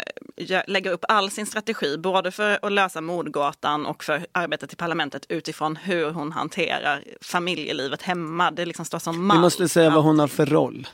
lägger 0.67 0.91
upp 0.91 1.05
all 1.07 1.31
sin 1.31 1.45
strategi 1.45 1.97
både 1.97 2.31
för 2.31 2.59
att 2.65 2.71
lösa 2.71 3.01
mordgåtan 3.01 3.85
och 3.85 4.03
för 4.03 4.25
arbetet 4.31 4.73
i 4.73 4.75
parlamentet 4.75 5.25
utifrån 5.29 5.75
hur 5.75 6.11
hon 6.11 6.31
hanterar 6.31 7.03
familjelivet 7.21 8.01
hemma. 8.01 8.51
Det 8.51 8.65
liksom 8.65 8.85
står 8.85 8.99
som 8.99 9.25
mall. 9.27 9.37
Vi 9.37 9.41
måste 9.41 9.69
säga 9.69 9.89
vad 9.89 10.03
hon 10.03 10.19
har 10.19 10.27
för 10.27 10.45
roll. 10.45 10.87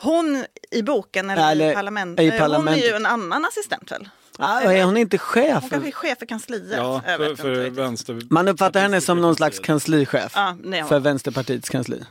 Hon 0.00 0.44
i 0.70 0.82
boken 0.82 1.30
eller, 1.30 1.50
Eller 1.52 1.70
i, 1.70 1.74
parlament, 1.74 2.20
i 2.20 2.26
eh, 2.26 2.32
Hon 2.32 2.40
är 2.40 2.48
parlamentet. 2.48 2.84
ju 2.84 2.90
en 2.92 3.06
annan 3.06 3.44
assistent 3.44 3.92
väl? 3.92 4.08
Ah, 4.40 4.60
är 4.60 4.84
hon 4.84 4.96
inte 4.96 5.18
chef? 5.18 5.60
Hon 5.62 5.70
kanske 5.70 5.88
är 5.88 5.92
chef 5.92 6.18
för 6.18 6.26
kansliet. 6.26 6.76
Ja, 6.76 7.02
för, 7.06 7.34
för 7.36 7.70
vänster... 7.70 8.20
Man 8.30 8.48
uppfattar 8.48 8.80
henne 8.80 9.00
som 9.00 9.20
någon 9.20 9.36
slags 9.36 9.58
kanslichef 9.58 10.32
Ja, 10.34 10.56
är 10.72 10.80
hon. 10.80 10.88
för 10.88 10.98
Vänsterpartiets 11.00 11.68
kansli. 11.68 12.04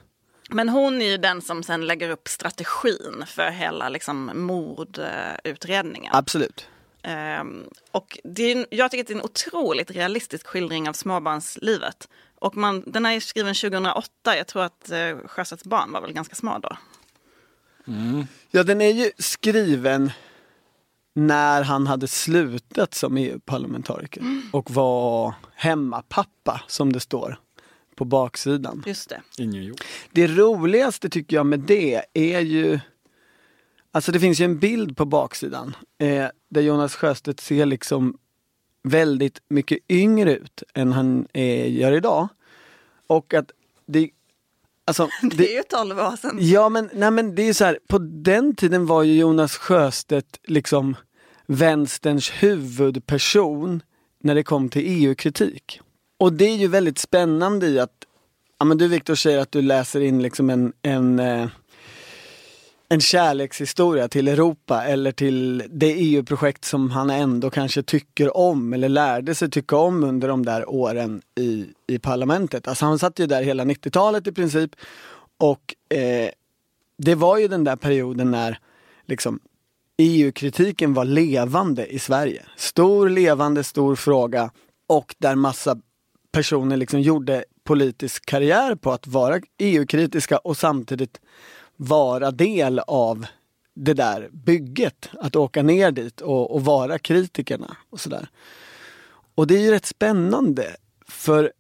Men 0.50 0.70
hon 0.70 1.02
är 1.02 1.06
ju 1.06 1.18
den 1.18 1.42
som 1.42 1.64
sen 1.64 1.88
lägger 1.88 2.10
upp 2.10 2.28
strategin 2.28 3.24
för 3.28 3.50
hela 3.50 3.90
liksom, 3.90 4.32
mordutredningen. 4.34 6.12
Absolut. 6.16 6.68
Ehm, 7.04 7.64
och 7.92 8.20
det 8.24 8.52
är, 8.52 8.66
jag 8.70 8.92
tycker 8.92 9.04
att 9.04 9.08
det 9.08 9.14
är 9.14 9.18
en 9.18 9.24
otroligt 9.24 9.92
realistisk 9.92 10.48
skildring 10.48 10.90
av 10.90 10.94
småbarnslivet. 10.94 12.08
Och 12.40 12.58
man, 12.58 12.84
den 12.86 13.06
är 13.06 13.12
ju 13.12 13.22
skriven 13.22 13.56
2008, 13.56 14.38
jag 14.38 14.48
tror 14.48 14.64
att 14.64 14.92
eh, 14.92 15.18
Sjöstedts 15.26 15.64
barn 15.64 15.92
var 15.92 16.02
väl 16.02 16.14
ganska 16.14 16.36
små 16.36 16.60
då. 16.60 16.78
Ja, 18.52 18.64
den 18.64 18.82
är 18.82 18.92
ju 18.92 19.12
skriven 19.18 20.12
när 21.18 21.64
han 21.64 21.88
hade 21.88 22.08
slutat 22.08 22.94
som 22.94 23.18
EU-parlamentariker 23.18 24.24
och 24.52 24.72
var 24.72 25.34
hemmapappa 25.56 26.62
som 26.68 26.94
det 26.94 27.00
står 27.00 27.40
på 27.96 28.06
baksidan. 28.06 28.84
Just 28.86 29.10
det. 29.10 29.22
I 29.38 29.48
New 29.48 29.64
York. 29.64 29.82
Det 30.12 30.28
roligaste 30.28 31.10
tycker 31.10 31.36
jag 31.36 31.46
med 31.46 31.60
det 31.60 32.02
är 32.14 32.40
ju 32.40 32.80
Alltså 33.92 34.12
det 34.12 34.20
finns 34.20 34.40
ju 34.40 34.46
en 34.46 34.60
bild 34.60 34.98
på 34.98 35.06
baksidan 35.06 35.76
eh, 35.98 36.26
där 36.50 36.62
Jonas 36.62 36.96
Sjöstedt 36.96 37.40
ser 37.40 37.66
liksom 37.66 38.18
väldigt 38.84 39.42
mycket 39.50 39.80
yngre 39.90 40.36
ut 40.36 40.64
än 40.74 40.92
han 40.92 41.28
eh, 41.34 41.80
gör 41.80 41.92
idag. 41.92 42.28
Och 43.08 43.34
att 43.34 43.52
det, 43.86 44.10
alltså, 44.86 45.10
Det 45.22 45.54
är 45.54 45.58
ju 45.58 45.64
12 45.64 46.00
år 46.00 46.16
sedan. 46.16 46.38
Ja 46.40 46.70
men, 46.70 46.90
nej, 46.94 47.12
men 47.12 47.36
det 47.36 47.50
är 47.50 47.54
så 47.54 47.66
här, 47.66 47.80
på 47.88 47.98
den 48.00 48.56
tiden 48.56 48.86
var 48.86 49.04
ju 49.04 49.20
Jonas 49.20 49.58
Sjöstedt 49.58 50.40
liksom 50.44 50.96
vänsterns 51.48 52.30
huvudperson 52.30 53.82
när 54.24 54.36
det 54.36 54.44
kom 54.44 54.70
till 54.70 54.84
EU-kritik. 54.86 55.82
Och 56.20 56.34
det 56.34 56.46
är 56.46 56.56
ju 56.56 56.68
väldigt 56.68 56.98
spännande 56.98 57.68
i 57.68 57.80
att, 57.80 57.92
ja 58.60 58.66
men 58.66 58.78
du 58.78 58.88
Viktor 58.88 59.16
säger 59.16 59.40
att 59.40 59.52
du 59.52 59.62
läser 59.62 60.02
in 60.02 60.22
liksom 60.22 60.50
en, 60.50 60.74
en, 60.82 61.20
eh, 61.20 61.48
en 62.90 63.02
kärlekshistoria 63.02 64.08
till 64.08 64.28
Europa 64.28 64.84
eller 64.86 65.12
till 65.12 65.64
det 65.70 65.94
EU-projekt 65.94 66.66
som 66.66 66.92
han 66.92 67.10
ändå 67.10 67.50
kanske 67.50 67.84
tycker 67.84 68.38
om 68.38 68.74
eller 68.74 68.90
lärde 68.90 69.36
sig 69.36 69.50
tycka 69.50 69.76
om 69.76 70.04
under 70.04 70.28
de 70.28 70.46
där 70.46 70.70
åren 70.70 71.22
i, 71.36 71.66
i 71.88 72.00
parlamentet. 72.00 72.68
Alltså 72.68 72.86
han 72.86 73.00
satt 73.00 73.20
ju 73.20 73.26
där 73.26 73.44
hela 73.44 73.66
90-talet 73.66 74.28
i 74.28 74.32
princip 74.32 74.76
och 75.38 75.98
eh, 75.98 76.30
det 76.98 77.16
var 77.16 77.38
ju 77.38 77.48
den 77.48 77.64
där 77.64 77.76
perioden 77.76 78.32
när 78.32 78.60
liksom 79.06 79.40
EU-kritiken 79.98 80.94
var 80.94 81.06
levande 81.06 81.88
i 81.88 82.00
Sverige. 82.00 82.46
Stor, 82.56 83.10
levande, 83.10 83.64
stor 83.64 83.96
fråga 83.96 84.52
och 84.88 85.16
där 85.18 85.36
massa 85.36 85.78
personer 86.32 86.78
liksom 86.78 87.02
gjorde 87.02 87.46
politisk 87.64 88.26
karriär 88.26 88.76
på 88.76 88.92
att 88.92 89.08
vara 89.08 89.42
EU-kritiska 89.58 90.38
och 90.38 90.58
samtidigt 90.58 91.22
vara 91.76 92.32
del 92.32 92.80
av 92.80 93.26
det 93.74 93.94
där 93.94 94.30
bygget. 94.32 95.10
Att 95.20 95.36
åka 95.36 95.64
ner 95.64 95.92
dit 95.92 96.22
och, 96.22 96.56
och 96.56 96.66
vara 96.66 97.00
kritikerna 97.00 97.78
och 97.90 98.00
sådär. 98.00 98.30
Och 99.36 99.48
det 99.48 99.56
är 99.56 99.62
ju 99.62 99.72
rätt 99.72 99.86
spännande 99.86 100.76
för 101.08 101.52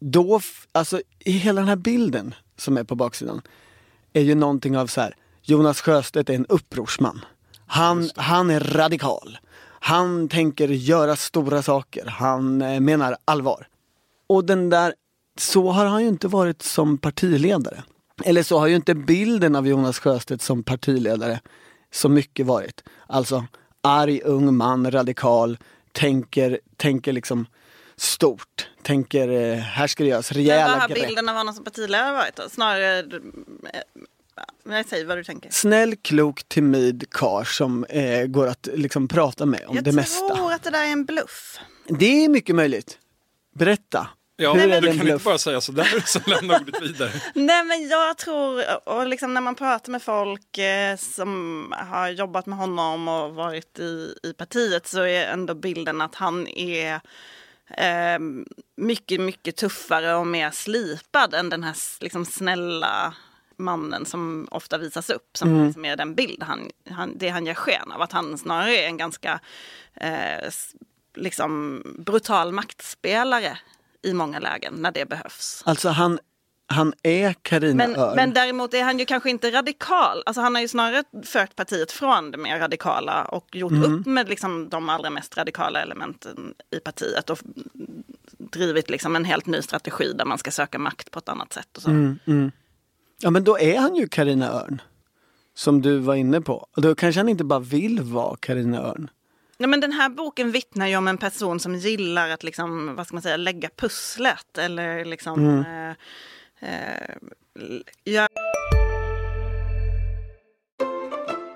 då, 0.00 0.40
alltså 0.72 1.00
i 1.18 1.32
hela 1.32 1.60
den 1.60 1.68
här 1.68 1.76
bilden 1.76 2.34
som 2.56 2.76
är 2.76 2.84
på 2.84 2.94
baksidan 2.94 3.42
är 4.12 4.22
ju 4.22 4.34
någonting 4.34 4.78
av 4.78 4.86
så 4.86 5.00
här, 5.00 5.16
Jonas 5.42 5.80
Sjöstedt 5.80 6.30
är 6.30 6.34
en 6.34 6.46
upprorsman. 6.46 7.20
Han, 7.66 8.10
han 8.16 8.50
är 8.50 8.60
radikal. 8.60 9.38
Han 9.80 10.28
tänker 10.28 10.68
göra 10.68 11.16
stora 11.16 11.62
saker. 11.62 12.06
Han 12.06 12.62
eh, 12.62 12.80
menar 12.80 13.16
allvar. 13.24 13.68
Och 14.26 14.44
den 14.44 14.70
där, 14.70 14.94
så 15.38 15.70
har 15.70 15.84
han 15.84 16.02
ju 16.02 16.08
inte 16.08 16.28
varit 16.28 16.62
som 16.62 16.98
partiledare. 16.98 17.82
Eller 18.24 18.42
så 18.42 18.58
har 18.58 18.66
ju 18.66 18.76
inte 18.76 18.94
bilden 18.94 19.56
av 19.56 19.68
Jonas 19.68 19.98
Sjöstedt 19.98 20.42
som 20.42 20.62
partiledare 20.62 21.40
så 21.90 22.08
mycket 22.08 22.46
varit. 22.46 22.84
Alltså 23.06 23.46
arg 23.82 24.20
ung 24.24 24.56
man, 24.56 24.90
radikal, 24.90 25.58
tänker, 25.92 26.60
tänker 26.76 27.12
liksom 27.12 27.46
stort. 27.96 28.70
Tänker, 28.82 29.28
eh, 29.28 29.58
här 29.58 29.86
ska 29.86 30.04
det 30.04 30.10
göras 30.10 30.30
Men 30.30 30.44
vad 30.44 30.46
rejäla 30.46 30.78
har 30.78 30.88
bilden 30.88 31.28
av 31.28 31.36
honom 31.36 31.54
som 31.54 31.64
partiledare 31.64 32.12
varit 32.12 32.36
då? 32.36 32.48
Snarare, 32.48 33.02
eh, 34.36 34.42
nej, 34.64 34.84
säg 34.88 35.04
vad 35.04 35.18
du 35.18 35.24
tänker. 35.24 35.50
Snäll, 35.50 35.96
klok, 35.96 36.48
timid 36.48 37.04
karl 37.10 37.44
som 37.44 37.84
eh, 37.84 38.26
går 38.26 38.46
att 38.46 38.68
liksom 38.74 39.08
prata 39.08 39.46
med 39.46 39.64
om 39.66 39.74
Jag 39.76 39.84
det 39.84 39.90
tror 39.90 40.00
mesta. 40.00 40.54
att 40.54 40.62
det 40.62 40.70
där 40.70 40.82
är 40.84 40.92
en 40.92 41.04
bluff. 41.04 41.58
Det 41.88 42.24
är 42.24 42.28
mycket 42.28 42.54
möjligt. 42.54 42.98
Berätta. 43.54 44.08
Ja, 44.38 44.52
Hur 44.54 44.62
är 44.72 44.80
du 44.80 44.86
det 44.86 44.92
en 44.92 44.98
kan 44.98 45.08
inte 45.08 45.24
bara 45.24 45.38
säga 45.38 45.60
sådär 45.60 45.94
och 45.96 46.02
så 46.08 46.20
lämna 46.26 46.58
ordet 46.58 46.82
vidare. 46.82 47.10
Nej 47.34 47.64
men 47.64 47.88
jag 47.88 48.18
tror, 48.18 48.62
och 48.88 49.06
liksom 49.06 49.34
när 49.34 49.40
man 49.40 49.54
pratar 49.54 49.92
med 49.92 50.02
folk 50.02 50.58
eh, 50.58 50.96
som 50.96 51.74
har 51.90 52.08
jobbat 52.08 52.46
med 52.46 52.58
honom 52.58 53.08
och 53.08 53.34
varit 53.34 53.78
i, 53.78 54.14
i 54.22 54.32
partiet 54.32 54.86
så 54.86 55.00
är 55.00 55.26
ändå 55.26 55.54
bilden 55.54 56.00
att 56.00 56.14
han 56.14 56.46
är 56.48 56.94
eh, 57.76 58.18
mycket, 58.76 59.20
mycket 59.20 59.56
tuffare 59.56 60.14
och 60.14 60.26
mer 60.26 60.50
slipad 60.50 61.34
än 61.34 61.48
den 61.50 61.62
här 61.62 61.76
liksom 62.00 62.24
snälla 62.24 63.14
mannen 63.56 64.06
som 64.06 64.48
ofta 64.50 64.78
visas 64.78 65.10
upp. 65.10 65.36
Som, 65.36 65.72
som 65.72 65.84
är 65.84 65.96
den 65.96 66.14
bild 66.14 66.42
han, 66.42 66.70
han, 66.90 67.18
det 67.18 67.28
han 67.28 67.46
ger 67.46 67.54
sken 67.54 67.92
av. 67.92 68.02
Att 68.02 68.12
han 68.12 68.38
snarare 68.38 68.76
är 68.76 68.86
en 68.86 68.96
ganska 68.96 69.40
eh, 69.94 70.50
liksom 71.14 71.82
brutal 71.98 72.52
maktspelare 72.52 73.58
i 74.02 74.12
många 74.12 74.38
lägen 74.38 74.74
när 74.74 74.90
det 74.92 75.08
behövs. 75.08 75.62
Alltså 75.66 75.88
han, 75.88 76.18
han 76.66 76.92
är 77.02 77.32
Carina 77.32 77.86
Men, 77.86 77.96
Örn. 77.96 78.16
men 78.16 78.34
däremot 78.34 78.74
är 78.74 78.82
han 78.84 78.98
ju 78.98 79.04
kanske 79.04 79.30
inte 79.30 79.50
radikal. 79.50 80.22
Alltså 80.26 80.40
han 80.40 80.54
har 80.54 80.62
ju 80.62 80.68
snarare 80.68 81.04
fört 81.24 81.56
partiet 81.56 81.92
från 81.92 82.30
det 82.30 82.38
mer 82.38 82.58
radikala 82.58 83.24
och 83.24 83.56
gjort 83.56 83.72
Mm. 83.72 83.94
upp 84.00 84.06
med 84.06 84.28
liksom 84.28 84.68
de 84.68 84.88
allra 84.88 85.10
mest 85.10 85.36
radikala 85.36 85.82
elementen 85.82 86.54
i 86.76 86.80
partiet 86.80 87.30
och 87.30 87.38
drivit 88.38 88.90
liksom 88.90 89.16
en 89.16 89.24
helt 89.24 89.46
ny 89.46 89.62
strategi 89.62 90.12
där 90.12 90.24
man 90.24 90.38
ska 90.38 90.50
söka 90.50 90.78
makt 90.78 91.10
på 91.10 91.18
ett 91.18 91.28
annat 91.28 91.52
sätt. 91.52 91.76
Och 91.76 91.82
så. 91.82 91.90
Mm, 91.90 92.52
Ja 93.20 93.30
men 93.30 93.44
då 93.44 93.58
är 93.58 93.78
han 93.78 93.94
ju 93.96 94.08
Carina 94.08 94.50
Örn. 94.50 94.82
Som 95.54 95.82
du 95.82 95.98
var 95.98 96.14
inne 96.14 96.40
på. 96.40 96.66
Och 96.76 96.82
då 96.82 96.94
kanske 96.94 97.20
han 97.20 97.28
inte 97.28 97.44
bara 97.44 97.58
vill 97.60 98.00
vara 98.00 98.36
Carina 98.36 98.78
Örn. 98.82 99.10
Nej, 99.58 99.68
men 99.68 99.80
den 99.80 99.92
här 99.92 100.08
boken 100.08 100.50
vittnar 100.52 100.86
ju 100.86 100.96
om 100.96 101.08
en 101.08 101.18
person 101.18 101.60
som 101.60 101.74
gillar 101.74 102.28
att 102.28 102.42
liksom, 102.44 102.94
vad 102.96 103.06
ska 103.06 103.14
man 103.14 103.22
säga, 103.22 103.36
lägga 103.36 103.68
pusslet 103.76 104.58
eller 104.58 105.04
liksom 105.04 105.40
Mm. 105.64 105.90
eh, 106.62 106.70
eh, 106.70 107.16
göra 108.04 108.28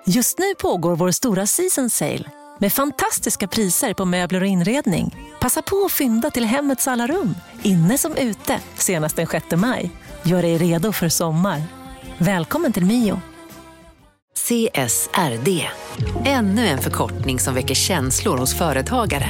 Just 0.07 0.39
nu 0.39 0.55
pågår 0.59 0.97
vår 0.97 1.11
stora 1.11 1.47
season 1.47 1.91
sale 1.91 2.25
med 2.59 2.73
fantastiska 2.73 3.49
priser 3.49 3.95
på 3.95 4.05
möbler 4.05 4.41
och 4.41 4.47
inredning. 4.47 5.17
Passa 5.41 5.63
på 5.63 5.85
att 5.85 5.93
fynda 5.93 6.31
till 6.31 6.45
hemmets 6.45 6.89
alla 6.89 7.07
rum, 7.07 7.35
inne 7.63 7.99
som 7.99 8.17
ute, 8.17 8.61
senast 8.77 9.17
den 9.17 9.27
6 9.27 9.47
maj. 9.57 9.91
Gör 10.23 10.43
dig 10.43 10.59
redo 10.59 10.93
för 10.93 11.09
sommar. 11.09 11.63
Välkommen 12.19 12.73
till 12.73 12.85
Mio. 12.85 13.21
CSRD. 14.35 15.69
Ännu 16.25 16.67
en 16.67 16.79
förkortning 16.79 17.39
som 17.39 17.55
väcker 17.55 17.75
känslor 17.75 18.39
hos 18.39 18.59
företagare. 18.59 19.29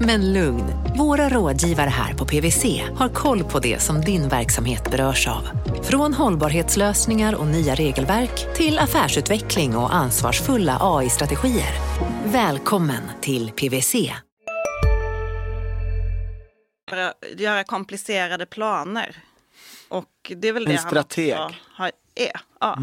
Men 0.00 0.32
lugn, 0.32 0.64
våra 0.98 1.28
rådgivare 1.28 1.88
här 1.88 2.14
på 2.14 2.26
PWC 2.26 2.82
har 2.96 3.08
koll 3.08 3.44
på 3.44 3.58
det 3.58 3.82
som 3.82 4.00
din 4.00 4.28
verksamhet 4.28 4.90
berörs 4.90 5.28
av. 5.28 5.48
Från 5.82 6.14
hållbarhetslösningar 6.14 7.34
och 7.34 7.46
nya 7.46 7.74
regelverk 7.74 8.56
till 8.56 8.78
affärsutveckling 8.78 9.76
och 9.76 9.94
ansvarsfulla 9.94 10.78
AI-strategier. 10.80 11.72
Välkommen 12.24 13.02
till 13.20 13.50
PWC. 13.50 14.12
Göra, 16.90 17.12
göra 17.36 17.64
komplicerade 17.64 18.46
planer. 18.46 19.16
Och 19.88 20.32
det 20.36 20.48
är 20.48 20.52
väl 20.52 20.64
det 20.64 20.70
En 20.70 20.78
han 20.78 20.86
strateg. 20.88 21.34
också 21.38 21.54
har, 21.72 21.90
är. 22.14 22.40
Ja. 22.60 22.78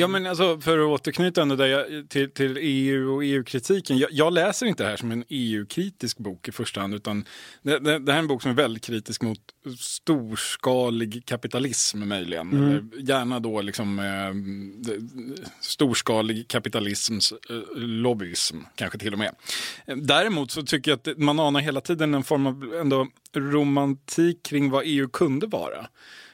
Ja, 0.00 0.06
men 0.06 0.26
alltså, 0.26 0.60
för 0.60 0.78
att 0.78 1.00
återknyta 1.00 1.42
ändå 1.42 1.56
där 1.56 2.08
till, 2.08 2.30
till 2.30 2.58
EU 2.60 3.14
och 3.14 3.24
EU-kritiken. 3.24 3.98
Jag, 3.98 4.12
jag 4.12 4.32
läser 4.32 4.66
inte 4.66 4.82
det 4.82 4.88
här 4.88 4.96
som 4.96 5.10
en 5.10 5.24
EU-kritisk 5.28 6.18
bok 6.18 6.48
i 6.48 6.52
första 6.52 6.80
hand. 6.80 6.94
Utan 6.94 7.24
det, 7.62 7.78
det, 7.78 7.98
det 7.98 8.12
här 8.12 8.18
är 8.18 8.22
en 8.22 8.28
bok 8.28 8.42
som 8.42 8.50
är 8.50 8.54
väldigt 8.54 8.84
kritisk 8.84 9.22
mot 9.22 9.38
storskalig 9.78 11.22
kapitalism 11.26 12.08
möjligen. 12.08 12.52
Eller 12.52 12.84
gärna 13.00 13.40
då 13.40 13.60
liksom 13.60 13.98
eh, 13.98 14.94
storskalig 15.60 16.48
kapitalisms 16.48 17.32
eh, 17.32 17.56
lobbyism 17.76 18.56
kanske 18.74 18.98
till 18.98 19.12
och 19.12 19.18
med. 19.18 19.34
Däremot 19.86 20.50
så 20.50 20.62
tycker 20.62 20.90
jag 20.90 20.98
att 20.98 21.18
man 21.18 21.40
anar 21.40 21.60
hela 21.60 21.80
tiden 21.80 22.14
en 22.14 22.22
form 22.22 22.46
av 22.46 22.74
ändå 22.80 23.06
romantik 23.36 24.42
kring 24.42 24.70
vad 24.70 24.82
EU 24.86 25.08
kunde 25.08 25.46
vara. 25.46 25.86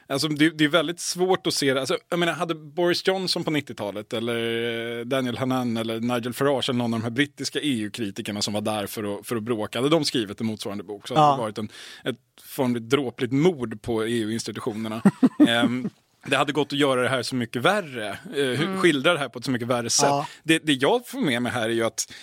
Alltså, 0.09 0.27
det, 0.27 0.49
det 0.49 0.63
är 0.63 0.67
väldigt 0.69 0.99
svårt 0.99 1.47
att 1.47 1.53
se 1.53 1.73
det. 1.73 1.79
Alltså, 1.79 1.97
jag 2.09 2.19
menar, 2.19 2.33
hade 2.33 2.55
Boris 2.55 3.07
Johnson 3.07 3.43
på 3.43 3.51
90-talet 3.51 4.13
eller 4.13 4.99
eh, 4.99 5.05
Daniel 5.05 5.37
Hannan 5.37 5.77
eller 5.77 5.99
Nigel 5.99 6.33
Farage 6.33 6.69
eller 6.69 6.77
någon 6.77 6.93
av 6.93 6.99
de 6.99 7.03
här 7.03 7.11
brittiska 7.11 7.59
EU-kritikerna 7.61 8.41
som 8.41 8.53
var 8.53 8.61
där 8.61 8.87
för 8.87 9.19
att, 9.19 9.27
för 9.27 9.35
att 9.35 9.43
bråka, 9.43 9.79
hade 9.79 9.89
de 9.89 10.05
skrivit 10.05 10.41
en 10.41 10.47
motsvarande 10.47 10.83
bok 10.83 11.07
så 11.07 11.15
hade 11.15 11.27
Ja. 11.27 11.31
det 11.35 11.41
varit 11.41 11.57
en, 11.57 11.69
ett 12.03 12.17
formligt 12.43 12.89
dråpligt 12.89 13.33
mord 13.33 13.81
på 13.81 14.03
EU-institutionerna. 14.03 15.01
Ehm, 15.47 15.89
det 16.27 16.35
hade 16.37 16.51
gått 16.53 16.73
att 16.73 16.79
göra 16.79 17.01
det 17.01 17.09
här 17.09 17.23
så 17.23 17.35
mycket 17.35 17.61
värre, 17.61 18.09
eh, 18.35 18.79
skildra 18.81 19.13
det 19.13 19.19
här 19.19 19.29
på 19.29 19.39
ett 19.39 19.45
så 19.45 19.51
mycket 19.51 19.67
värre 19.67 19.89
sätt. 19.89 20.05
Ja. 20.05 20.27
Det, 20.43 20.59
det 20.59 20.73
jag 20.73 21.07
får 21.07 21.19
med 21.21 21.41
mig 21.41 21.51
här 21.51 21.69
är 21.69 21.73
ju 21.73 21.83
att, 21.83 22.13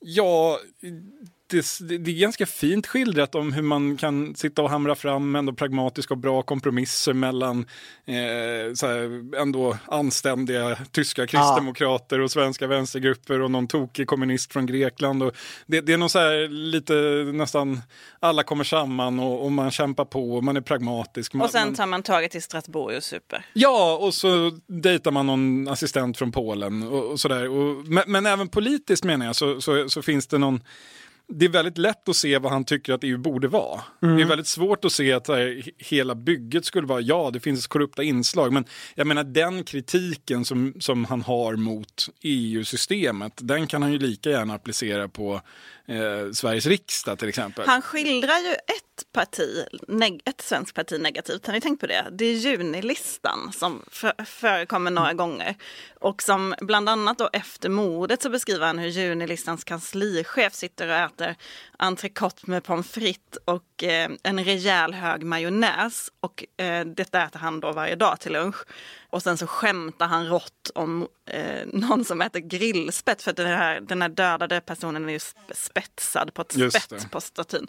ja, 0.00 0.58
det, 1.52 1.98
det 1.98 2.10
är 2.10 2.20
ganska 2.20 2.46
fint 2.46 2.86
skildrat 2.86 3.34
om 3.34 3.52
hur 3.52 3.62
man 3.62 3.96
kan 3.96 4.34
sitta 4.34 4.62
och 4.62 4.70
hamra 4.70 4.94
fram 4.94 5.36
ändå 5.36 5.52
pragmatiska 5.52 6.14
och 6.14 6.18
bra 6.18 6.42
kompromisser 6.42 7.12
mellan 7.12 7.66
eh, 8.04 8.14
här, 8.82 9.36
ändå 9.36 9.76
anständiga 9.86 10.78
tyska 10.92 11.26
kristdemokrater 11.26 12.20
och 12.20 12.30
svenska 12.30 12.66
vänstergrupper 12.66 13.40
och 13.40 13.50
någon 13.50 13.68
tokig 13.68 14.06
kommunist 14.06 14.52
från 14.52 14.66
Grekland. 14.66 15.22
Och 15.22 15.32
det, 15.66 15.80
det 15.80 15.92
är 15.92 15.96
nog 15.96 16.10
så 16.10 16.18
här 16.18 16.48
lite 16.48 16.94
nästan 17.32 17.80
alla 18.20 18.42
kommer 18.42 18.64
samman 18.64 19.20
och, 19.20 19.44
och 19.44 19.52
man 19.52 19.70
kämpar 19.70 20.04
på 20.04 20.34
och 20.34 20.44
man 20.44 20.56
är 20.56 20.60
pragmatisk. 20.60 21.34
Man, 21.34 21.44
Och 21.44 21.50
sen 21.50 21.74
tar 21.74 21.86
man 21.86 22.02
tåget 22.02 22.30
till 22.30 22.42
Strasbourg 22.42 22.96
och 22.96 23.04
super. 23.04 23.46
Ja, 23.52 23.96
och 23.96 24.14
så 24.14 24.58
dejtar 24.66 25.10
man 25.10 25.26
någon 25.26 25.68
assistent 25.68 26.18
från 26.18 26.32
Polen 26.32 26.82
och, 26.82 27.10
och 27.10 27.20
sådär. 27.20 27.48
Men, 27.90 28.04
men 28.06 28.26
även 28.26 28.48
politiskt 28.48 29.04
menar 29.04 29.26
jag 29.26 29.36
så, 29.36 29.60
så, 29.60 29.88
så 29.88 30.02
finns 30.02 30.26
det 30.26 30.38
någon 30.38 30.60
det 31.28 31.44
är 31.44 31.48
väldigt 31.48 31.78
lätt 31.78 32.08
att 32.08 32.16
se 32.16 32.38
vad 32.38 32.52
han 32.52 32.64
tycker 32.64 32.92
att 32.92 33.04
EU 33.04 33.18
borde 33.18 33.48
vara. 33.48 33.80
Det 34.00 34.06
är 34.22 34.26
väldigt 34.26 34.46
svårt 34.46 34.84
att 34.84 34.92
se 34.92 35.12
att 35.12 35.28
här, 35.28 35.36
he- 35.36 35.70
hela 35.78 36.14
bygget 36.14 36.64
skulle 36.64 36.86
vara, 36.86 37.00
ja 37.00 37.30
det 37.32 37.40
finns 37.40 37.66
korrupta 37.66 38.02
inslag, 38.02 38.52
men 38.52 38.64
jag 38.94 39.06
menar 39.06 39.24
den 39.24 39.64
kritiken 39.64 40.44
som, 40.44 40.74
som 40.80 41.04
han 41.04 41.22
har 41.22 41.56
mot 41.56 42.08
EU-systemet, 42.22 43.32
den 43.36 43.66
kan 43.66 43.82
han 43.82 43.92
ju 43.92 43.98
lika 43.98 44.30
gärna 44.30 44.54
applicera 44.54 45.08
på 45.08 45.40
eh, 45.88 46.30
Sveriges 46.32 46.66
riksdag 46.66 47.18
till 47.18 47.28
exempel. 47.28 47.66
Han 47.66 47.82
skildrar 47.82 48.38
ju 48.38 48.52
ett 48.52 49.12
parti, 49.12 49.64
ett 50.24 50.40
svenskt 50.40 50.74
parti 50.74 51.00
negativt. 51.00 51.46
Har 51.46 51.52
ni 51.54 51.60
tänkt 51.60 51.80
på 51.80 51.86
det? 51.86 52.06
Det 52.12 52.24
är 52.24 52.32
Junilistan 52.34 53.52
som 53.52 53.82
för- 53.90 54.24
förekommer 54.24 54.90
några 54.90 55.12
gånger. 55.12 55.54
Och 56.00 56.22
som 56.22 56.54
bland 56.60 56.88
annat 56.88 57.18
då 57.18 57.30
efter 57.32 57.68
mordet 57.68 58.22
så 58.22 58.30
beskriver 58.30 58.66
han 58.66 58.78
hur 58.78 58.88
Junilistans 58.88 59.64
kanslichef 59.64 60.54
sitter 60.54 60.88
och 60.88 60.94
äter 60.94 61.36
entrecote 61.82 62.50
med 62.50 62.64
pommes 62.64 62.90
frites 62.90 63.38
och 63.44 63.84
eh, 63.84 64.10
en 64.22 64.44
rejäl 64.44 64.94
hög 64.94 65.22
majonnäs. 65.24 66.08
Och 66.20 66.62
eh, 66.64 66.86
detta 66.86 67.22
äter 67.22 67.38
han 67.38 67.60
då 67.60 67.72
varje 67.72 67.96
dag 67.96 68.20
till 68.20 68.32
lunch. 68.32 68.56
Och 69.10 69.22
sen 69.22 69.38
så 69.38 69.46
skämtar 69.46 70.06
han 70.06 70.26
rått 70.26 70.70
om 70.74 71.08
eh, 71.26 71.66
någon 71.72 72.04
som 72.04 72.22
äter 72.22 72.40
grillspett 72.40 73.22
för 73.22 73.30
att 73.30 73.36
den 73.36 73.46
här, 73.46 73.80
den 73.80 74.02
här 74.02 74.08
dödade 74.08 74.60
personen 74.60 75.08
är 75.08 75.12
ju 75.12 75.18
sp- 75.18 75.54
spetsad 75.54 76.34
på 76.34 76.42
ett 76.42 76.56
Just 76.56 76.82
spett 76.82 77.00
det. 77.00 77.08
på 77.08 77.20
statyn. 77.20 77.66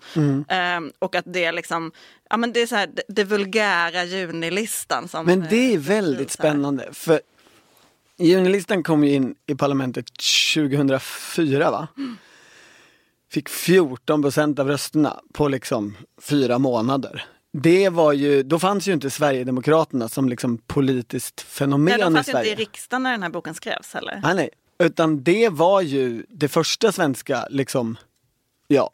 Ehm, 0.48 0.92
och 1.00 1.16
att 1.16 1.26
det 1.28 1.46
är 1.46 1.52
liksom, 1.52 1.92
ja 2.30 2.38
men 2.38 2.54
det 2.54 2.62
är 2.62 2.68
så 2.68 2.76
här, 2.76 2.88
det, 2.88 3.04
det 3.08 3.24
vulgära 3.24 4.04
junilistan 4.04 5.08
som... 5.08 5.26
Men 5.26 5.48
det 5.50 5.74
är 5.74 5.74
eh, 5.74 5.80
väldigt 5.80 6.32
spännande. 6.32 6.90
För 6.94 7.22
Junilistan 8.18 8.84
kom 8.84 9.04
ju 9.04 9.12
in 9.14 9.36
i 9.48 9.56
parlamentet 9.56 10.06
2004 10.56 11.72
va? 11.72 11.88
Fick 13.34 13.50
14 13.50 14.22
procent 14.22 14.60
av 14.60 14.68
rösterna 14.68 15.20
på 15.34 15.48
liksom 15.48 15.98
fyra 16.22 16.60
månader. 16.60 17.26
Det 17.54 17.90
var 17.90 18.14
ju, 18.14 18.44
då 18.44 18.60
fanns 18.60 18.88
ju 18.88 18.94
inte 18.94 19.10
Sverigedemokraterna 19.10 20.10
som 20.10 20.30
liksom 20.30 20.58
politiskt 20.58 21.42
fenomen 21.42 21.86
Nej, 21.86 21.98
de 22.02 22.14
i 22.14 22.16
fanns 22.16 22.28
inte 22.28 22.50
i 22.50 22.56
riksdagen 22.56 23.04
när 23.04 23.12
den 23.12 23.24
här 23.24 23.30
boken 23.30 23.54
skrevs 23.54 23.94
heller. 23.94 24.20
Nej, 24.24 24.36
nej. 24.36 24.50
Utan 24.80 25.24
det 25.24 25.50
var 25.50 25.82
ju 25.82 26.26
det 26.30 26.48
första 26.48 26.92
svenska, 26.92 27.48
liksom, 27.50 27.98
ja, 28.68 28.90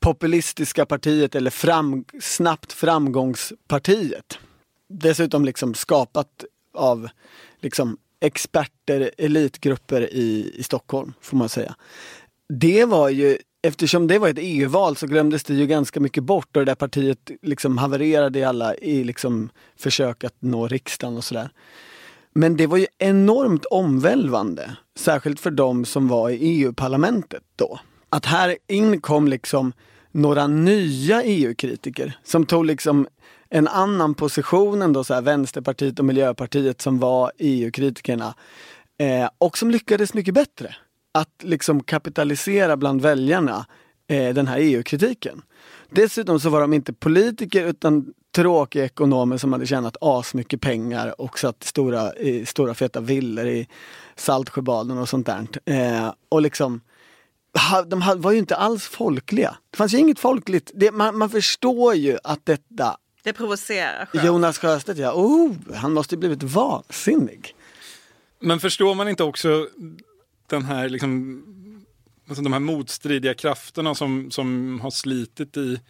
populistiska 0.00 0.86
partiet 0.86 1.34
eller 1.34 1.50
fram, 1.50 2.04
snabbt 2.20 2.72
framgångspartiet. 2.72 4.38
Dessutom 4.88 5.44
liksom 5.44 5.74
skapat 5.74 6.44
av 6.74 7.08
liksom 7.60 7.98
experter, 8.20 9.10
elitgrupper 9.18 10.14
i, 10.14 10.54
i 10.54 10.62
Stockholm, 10.62 11.12
får 11.20 11.36
man 11.36 11.48
säga. 11.48 11.74
Det 12.48 12.84
var 12.84 13.08
ju, 13.08 13.38
eftersom 13.62 14.06
det 14.06 14.18
var 14.18 14.28
ett 14.28 14.38
EU-val 14.40 14.96
så 14.96 15.06
glömdes 15.06 15.44
det 15.44 15.54
ju 15.54 15.66
ganska 15.66 16.00
mycket 16.00 16.24
bort 16.24 16.56
och 16.56 16.60
det 16.60 16.70
där 16.70 16.74
partiet 16.74 17.30
liksom 17.42 17.78
havererade 17.78 18.38
i 18.38 18.44
alla 18.44 18.74
i 18.74 19.04
liksom 19.04 19.50
försök 19.76 20.24
att 20.24 20.34
nå 20.38 20.68
riksdagen 20.68 21.16
och 21.16 21.24
sådär. 21.24 21.50
Men 22.34 22.56
det 22.56 22.66
var 22.66 22.76
ju 22.76 22.86
enormt 22.98 23.64
omvälvande, 23.64 24.76
särskilt 24.98 25.40
för 25.40 25.50
de 25.50 25.84
som 25.84 26.08
var 26.08 26.30
i 26.30 26.36
EU-parlamentet 26.36 27.42
då. 27.56 27.80
Att 28.08 28.26
här 28.26 28.56
in 28.66 29.00
kom 29.00 29.28
liksom 29.28 29.72
några 30.10 30.46
nya 30.46 31.22
EU-kritiker 31.22 32.18
som 32.24 32.46
tog 32.46 32.66
liksom 32.66 33.06
en 33.48 33.68
annan 33.68 34.14
position 34.14 34.82
än 34.82 34.92
då 34.92 35.04
så 35.04 35.14
här 35.14 35.22
Vänsterpartiet 35.22 35.98
och 35.98 36.04
Miljöpartiet 36.04 36.80
som 36.80 36.98
var 36.98 37.32
EU-kritikerna. 37.38 38.34
Eh, 38.98 39.28
och 39.38 39.58
som 39.58 39.70
lyckades 39.70 40.14
mycket 40.14 40.34
bättre 40.34 40.74
att 41.12 41.40
liksom 41.42 41.82
kapitalisera 41.82 42.76
bland 42.76 43.00
väljarna 43.02 43.66
eh, 44.08 44.34
den 44.34 44.46
här 44.46 44.58
EU-kritiken. 44.58 45.42
Dessutom 45.90 46.40
så 46.40 46.50
var 46.50 46.60
de 46.60 46.72
inte 46.72 46.92
politiker 46.92 47.66
utan 47.66 48.12
tråkiga 48.34 48.84
ekonomer 48.84 49.36
som 49.36 49.52
hade 49.52 49.66
tjänat 49.66 49.96
asmycket 50.00 50.60
pengar 50.60 51.20
och 51.20 51.38
satt 51.38 51.64
stora, 51.64 52.14
i 52.16 52.46
stora 52.46 52.74
feta 52.74 53.00
villor 53.00 53.46
i 53.46 53.68
Saltsjöbaden 54.16 54.98
och 54.98 55.08
sånt 55.08 55.26
där. 55.26 55.46
Eh, 55.64 56.12
och 56.28 56.42
liksom 56.42 56.80
ha- 57.70 57.82
de 57.82 58.02
ha- 58.02 58.14
var 58.14 58.32
ju 58.32 58.38
inte 58.38 58.56
alls 58.56 58.84
folkliga. 58.86 59.56
Det 59.70 59.76
fanns 59.76 59.94
ju 59.94 59.98
inget 59.98 60.18
folkligt. 60.18 60.70
Det, 60.74 60.90
man, 60.92 61.18
man 61.18 61.30
förstår 61.30 61.94
ju 61.94 62.18
att 62.24 62.46
detta 62.46 62.96
Det 63.22 63.32
provocerar 63.32 64.06
skönt. 64.06 64.24
Jonas 64.24 64.58
Sjöstedt, 64.58 64.98
ja, 64.98 65.12
oh, 65.12 65.52
han 65.74 65.92
måste 65.92 66.14
ju 66.14 66.18
blivit 66.18 66.42
vansinnig. 66.42 67.54
Men 68.40 68.60
förstår 68.60 68.94
man 68.94 69.08
inte 69.08 69.24
också 69.24 69.68
den 70.56 70.64
här 70.64 70.88
liksom, 70.88 71.42
alltså 72.28 72.42
de 72.42 72.52
här 72.52 72.60
motstridiga 72.60 73.34
krafterna 73.34 73.94
som, 73.94 74.30
som 74.30 74.80
har 74.80 74.90
slitit 74.90 75.56
i 75.56 75.80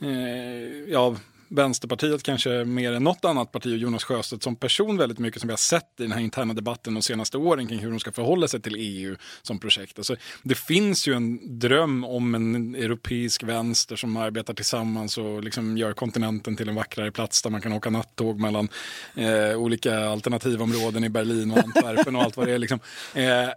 eh, 0.00 0.92
ja, 0.92 1.16
Vänsterpartiet 1.48 2.22
kanske 2.22 2.64
mer 2.64 2.92
än 2.92 3.04
något 3.04 3.24
annat 3.24 3.52
parti 3.52 3.66
och 3.66 3.78
Jonas 3.78 4.04
Sjöstedt 4.04 4.42
som 4.42 4.56
person 4.56 4.96
väldigt 4.96 5.18
mycket 5.18 5.40
som 5.40 5.48
vi 5.48 5.52
har 5.52 5.56
sett 5.56 6.00
i 6.00 6.02
den 6.02 6.12
här 6.12 6.20
interna 6.20 6.54
debatten 6.54 6.94
de 6.94 7.02
senaste 7.02 7.38
åren 7.38 7.66
kring 7.66 7.78
hur 7.78 7.90
de 7.90 8.00
ska 8.00 8.12
förhålla 8.12 8.48
sig 8.48 8.62
till 8.62 8.76
EU 8.78 9.16
som 9.42 9.58
projekt. 9.58 9.98
Alltså, 9.98 10.16
det 10.42 10.54
finns 10.54 11.08
ju 11.08 11.14
en 11.14 11.58
dröm 11.58 12.04
om 12.04 12.34
en 12.34 12.74
europeisk 12.74 13.42
vänster 13.42 13.96
som 13.96 14.16
arbetar 14.16 14.54
tillsammans 14.54 15.18
och 15.18 15.44
liksom 15.44 15.78
gör 15.78 15.92
kontinenten 15.92 16.56
till 16.56 16.68
en 16.68 16.74
vackrare 16.74 17.12
plats 17.12 17.42
där 17.42 17.50
man 17.50 17.60
kan 17.60 17.72
åka 17.72 17.90
nattåg 17.90 18.40
mellan 18.40 18.68
eh, 19.14 19.56
olika 19.56 19.98
alternativområden 19.98 21.04
i 21.04 21.08
Berlin 21.08 21.50
och 21.50 21.58
Antwerpen 21.58 22.16
och 22.16 22.22
allt 22.22 22.36
vad 22.36 22.46
det 22.46 22.52
är. 22.52 22.58
Liksom. 22.58 22.80
Eh, 23.14 23.48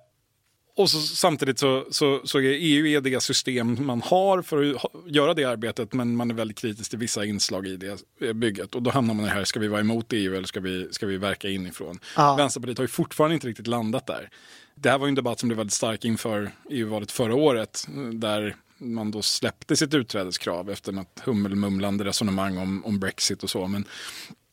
och 0.80 0.90
så, 0.90 1.00
samtidigt 1.02 1.60
så, 1.60 1.86
så, 1.92 2.22
så 2.24 2.38
är 2.40 2.44
EU 2.44 2.88
är 2.88 3.02
det 3.02 3.24
system 3.24 3.86
man 3.86 4.02
har 4.02 4.42
för 4.42 4.76
att 4.76 4.92
göra 5.06 5.34
det 5.34 5.44
arbetet 5.44 5.94
men 5.94 6.16
man 6.16 6.32
är 6.32 6.36
väldigt 6.36 6.58
kritisk 6.58 6.90
till 6.90 7.00
vissa 7.00 7.26
inslag 7.26 7.68
i 7.68 7.78
det 7.78 8.04
eh, 8.22 8.34
bygget. 8.34 8.76
Och 8.76 8.84
då 8.84 8.90
hamnar 8.90 9.14
man 9.14 9.26
här, 9.26 9.44
ska 9.44 9.60
vi 9.60 9.68
vara 9.68 9.80
emot 9.80 10.14
EU 10.14 10.36
eller 10.36 10.48
ska 10.48 10.60
vi, 10.60 10.88
ska 10.92 11.06
vi 11.06 11.18
verka 11.18 11.50
inifrån? 11.50 12.00
Ja. 12.16 12.36
Vänsterpartiet 12.36 12.78
har 12.78 12.84
ju 12.84 12.88
fortfarande 12.88 13.34
inte 13.34 13.48
riktigt 13.48 13.68
landat 13.68 14.08
där. 14.08 14.30
Det 14.76 14.90
här 14.90 14.98
var 14.98 15.08
ju 15.08 15.10
en 15.10 15.16
debatt 15.16 15.40
som 15.40 15.50
blev 15.50 15.58
väldigt 15.58 15.74
stark 15.74 16.06
inför 16.06 16.52
EU-valet 16.70 17.12
förra 17.12 17.36
året 17.36 17.88
där 18.14 18.56
man 18.78 19.12
då 19.12 19.22
släppte 19.22 19.76
sitt 19.76 19.94
utträdeskrav 19.94 20.70
efter 20.70 20.92
något 20.92 21.22
hummelmumlande 21.24 22.04
resonemang 22.04 22.58
om, 22.58 22.86
om 22.86 23.00
Brexit 23.00 23.44
och 23.44 23.50
så. 23.50 23.68
Men 23.68 23.86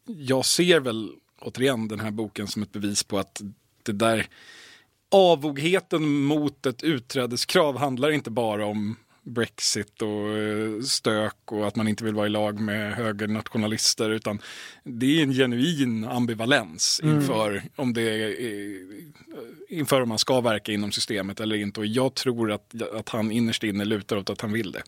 jag 0.07 0.45
ser 0.45 0.81
väl 0.81 1.11
återigen 1.41 1.89
den 1.89 2.01
här 2.01 2.11
boken 2.11 2.49
som 2.49 2.63
ett 2.63 2.73
bevis 2.73 3.05
på 3.05 3.19
att 3.19 3.43
det 3.83 3.93
där 3.93 4.27
avogheten 5.15 6.25
mot 6.25 6.67
ett 6.67 6.83
utträdeskrav 6.83 7.79
handlar 7.79 8.11
inte 8.11 8.31
bara 8.31 8.67
om 8.67 8.97
Brexit 9.27 10.03
och 10.03 10.29
eh, 10.29 10.81
stök 10.81 11.53
och 11.53 11.67
att 11.67 11.77
man 11.77 11.89
inte 11.89 12.05
vill 12.05 12.15
vara 12.15 12.27
i 12.27 12.31
lag 12.31 12.61
med 12.61 12.95
högernationalister 12.95 14.11
utan 14.11 14.43
det 14.83 15.19
är 15.19 15.23
en 15.23 15.33
genuin 15.33 16.05
ambivalens 16.05 17.01
mm. 17.03 17.17
inför 17.17 17.51
mm. 17.51 17.69
om 17.77 17.93
det 17.93 18.03
är, 18.03 18.37
inför 19.69 20.03
om 20.03 20.09
man 20.09 20.19
ska 20.19 20.41
verka 20.41 20.73
inom 20.73 20.93
systemet 20.93 21.41
eller 21.41 21.57
inte 21.57 21.81
och 21.81 21.87
jag 21.87 22.15
tror 22.15 22.53
att, 22.53 22.83
att 22.95 23.09
han 23.09 23.31
innerst 23.31 23.63
inne 23.63 23.85
lutar 23.85 24.17
åt 24.17 24.31
att 24.31 24.41
han 24.41 24.53
vill 24.53 24.73
det. 24.73 24.83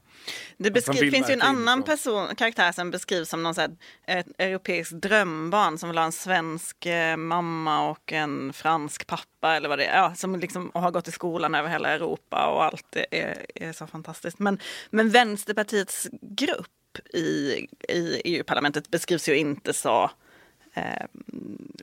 Det 0.56 0.70
beskri- 0.70 1.10
finns 1.10 1.30
ju 1.30 1.34
en 1.34 1.42
annan 1.42 1.82
person, 1.82 2.36
karaktär 2.36 2.72
som 2.72 2.90
beskrivs 2.90 3.28
som 3.28 3.42
någon 3.42 3.54
så 3.54 3.60
här, 3.60 3.76
ett 4.06 4.26
europeiskt 4.38 4.92
drömbarn 4.92 5.78
som 5.78 5.88
vill 5.88 5.98
ha 5.98 6.04
en 6.04 6.12
svensk 6.12 6.86
eh, 6.86 7.16
mamma 7.16 7.90
och 7.90 8.12
en 8.12 8.52
fransk 8.52 9.06
pappa 9.06 9.56
eller 9.56 9.68
vad 9.68 9.78
det 9.78 9.84
är. 9.84 9.96
Ja, 9.96 10.14
som 10.14 10.36
liksom 10.36 10.70
har 10.74 10.90
gått 10.90 11.08
i 11.08 11.12
skolan 11.12 11.54
över 11.54 11.68
hela 11.68 11.88
Europa 11.88 12.46
och 12.46 12.64
allt 12.64 12.96
är, 13.10 13.46
är 13.54 13.72
så 13.72 13.86
fantastiskt. 13.86 14.27
Men, 14.38 14.58
men 14.90 15.10
Vänsterpartiets 15.10 16.08
grupp 16.22 16.68
i, 17.14 17.18
i 17.88 18.22
EU-parlamentet 18.24 18.90
beskrivs 18.90 19.28
ju 19.28 19.36
inte 19.36 19.72
så 19.72 20.10
eh, 20.74 21.06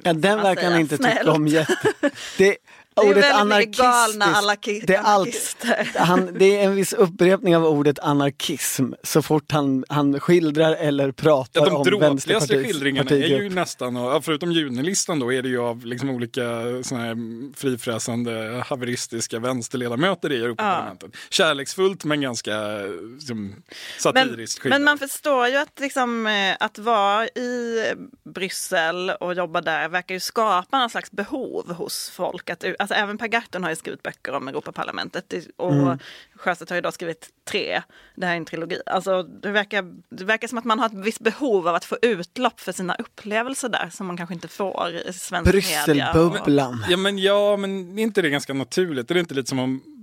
Ja, 0.04 0.14
den 0.14 0.42
verkar 0.42 0.72
han 0.72 0.80
inte 0.80 0.98
tycka 0.98 1.32
om 1.32 1.48
jätte... 1.48 1.76
Det, 2.38 2.58
ordet 2.96 3.36
väldigt 3.36 3.78
galna 3.78 4.26
anarki 4.26 4.84
det 4.88 4.96
är, 4.96 5.02
allt, 5.02 5.66
han, 5.96 6.30
det 6.40 6.60
är 6.60 6.66
en 6.66 6.76
viss 6.76 6.94
upprepning 6.94 7.56
av 7.56 7.66
ordet 7.66 8.00
anarkism 8.00 8.92
så 9.04 9.22
fort 9.22 9.52
han, 9.52 9.86
han 9.90 10.20
skildrar 10.20 10.76
eller 10.76 11.12
pratar 11.12 11.68
ja, 11.68 11.78
om 11.78 12.00
Vänsterpartiets 12.00 12.48
De 12.48 12.64
skildringarna 12.64 13.10
är 13.12 13.42
ju 13.42 13.50
nästan, 13.50 14.22
förutom 14.24 14.52
junilistan 14.52 15.20
då, 15.20 15.34
är 15.34 15.42
det 15.42 15.50
ju 15.50 15.60
av 15.60 15.86
liksom 15.86 16.10
olika 16.10 16.44
såna 16.84 17.02
här 17.02 17.16
frifräsande 17.56 18.64
haveristiska 18.68 19.40
vänsterledamöter 19.40 20.32
i 20.32 20.36
Europaparlamentet. 20.36 21.10
Ja. 21.14 21.20
Kärleksfullt 21.30 22.04
men 22.04 22.22
ganska 22.22 22.78
liksom, 23.18 23.56
satiriskt 24.00 24.64
men, 24.64 24.70
men, 24.70 24.84
man 24.84 24.98
förstår 24.98 25.48
ju 25.48 25.58
att, 25.58 25.80
liksom, 25.80 26.28
eh, 26.28 26.56
att 26.60 26.80
vara 26.80 27.28
i 27.28 27.82
Bryssel 28.24 29.10
och 29.10 29.34
jobba 29.34 29.62
där 29.62 29.90
verkar 29.90 30.16
ju 30.16 30.20
skapa 30.20 30.80
någon 30.80 30.90
slags 30.90 31.12
behov 31.12 31.74
hos 31.74 32.10
folk 32.10 32.50
att 32.50 32.64
alltså 32.86 33.04
även 33.04 33.18
Per 33.18 33.28
Gahrton 33.28 33.64
har 33.64 33.70
ju 33.70 33.76
skrivit 33.76 34.04
böcker 34.04 34.34
om 34.34 34.48
Europaparlamentet 34.48 35.34
och 35.58 35.74
mm. 35.74 36.00
Sjöstedt 36.36 36.70
har 36.70 36.76
ju 36.78 36.82
då 36.82 36.92
skrivit 36.92 37.30
tre. 37.44 37.82
Det 38.16 38.26
här 38.26 38.34
är 38.34 38.38
en 38.38 38.46
trilogi. 38.46 38.82
Alltså 38.86 39.24
det 39.24 39.52
verkar, 39.52 39.94
det 40.10 40.24
verkar 40.24 40.48
som 40.48 40.58
att 40.58 40.66
man 40.66 40.80
har 40.80 40.86
ett 40.86 40.94
visst 40.94 41.20
behov 41.20 41.68
av 41.68 41.76
att 41.76 41.86
få 41.86 41.98
utlopp 42.02 42.60
för 42.60 42.72
sina 42.72 42.96
upplevelser 42.96 43.70
där 43.70 43.90
som 43.90 44.08
man 44.08 44.18
kanske 44.18 44.36
inte 44.36 44.48
får 44.48 44.90
i 45.10 45.14
svensk 45.14 45.52
Brysselbubblan. 45.52 46.86
Ja 46.90 46.98
men 46.98 47.18
ja, 47.18 47.58
men 47.58 48.00
är 48.00 48.04
inte 48.04 48.22
det 48.22 48.30
ganska 48.30 48.54
naturligt? 48.54 49.12
Är 49.12 49.16
det 49.16 49.20
inte 49.20 49.34
lite 49.34 49.50
som 49.50 49.60
om 49.60 49.95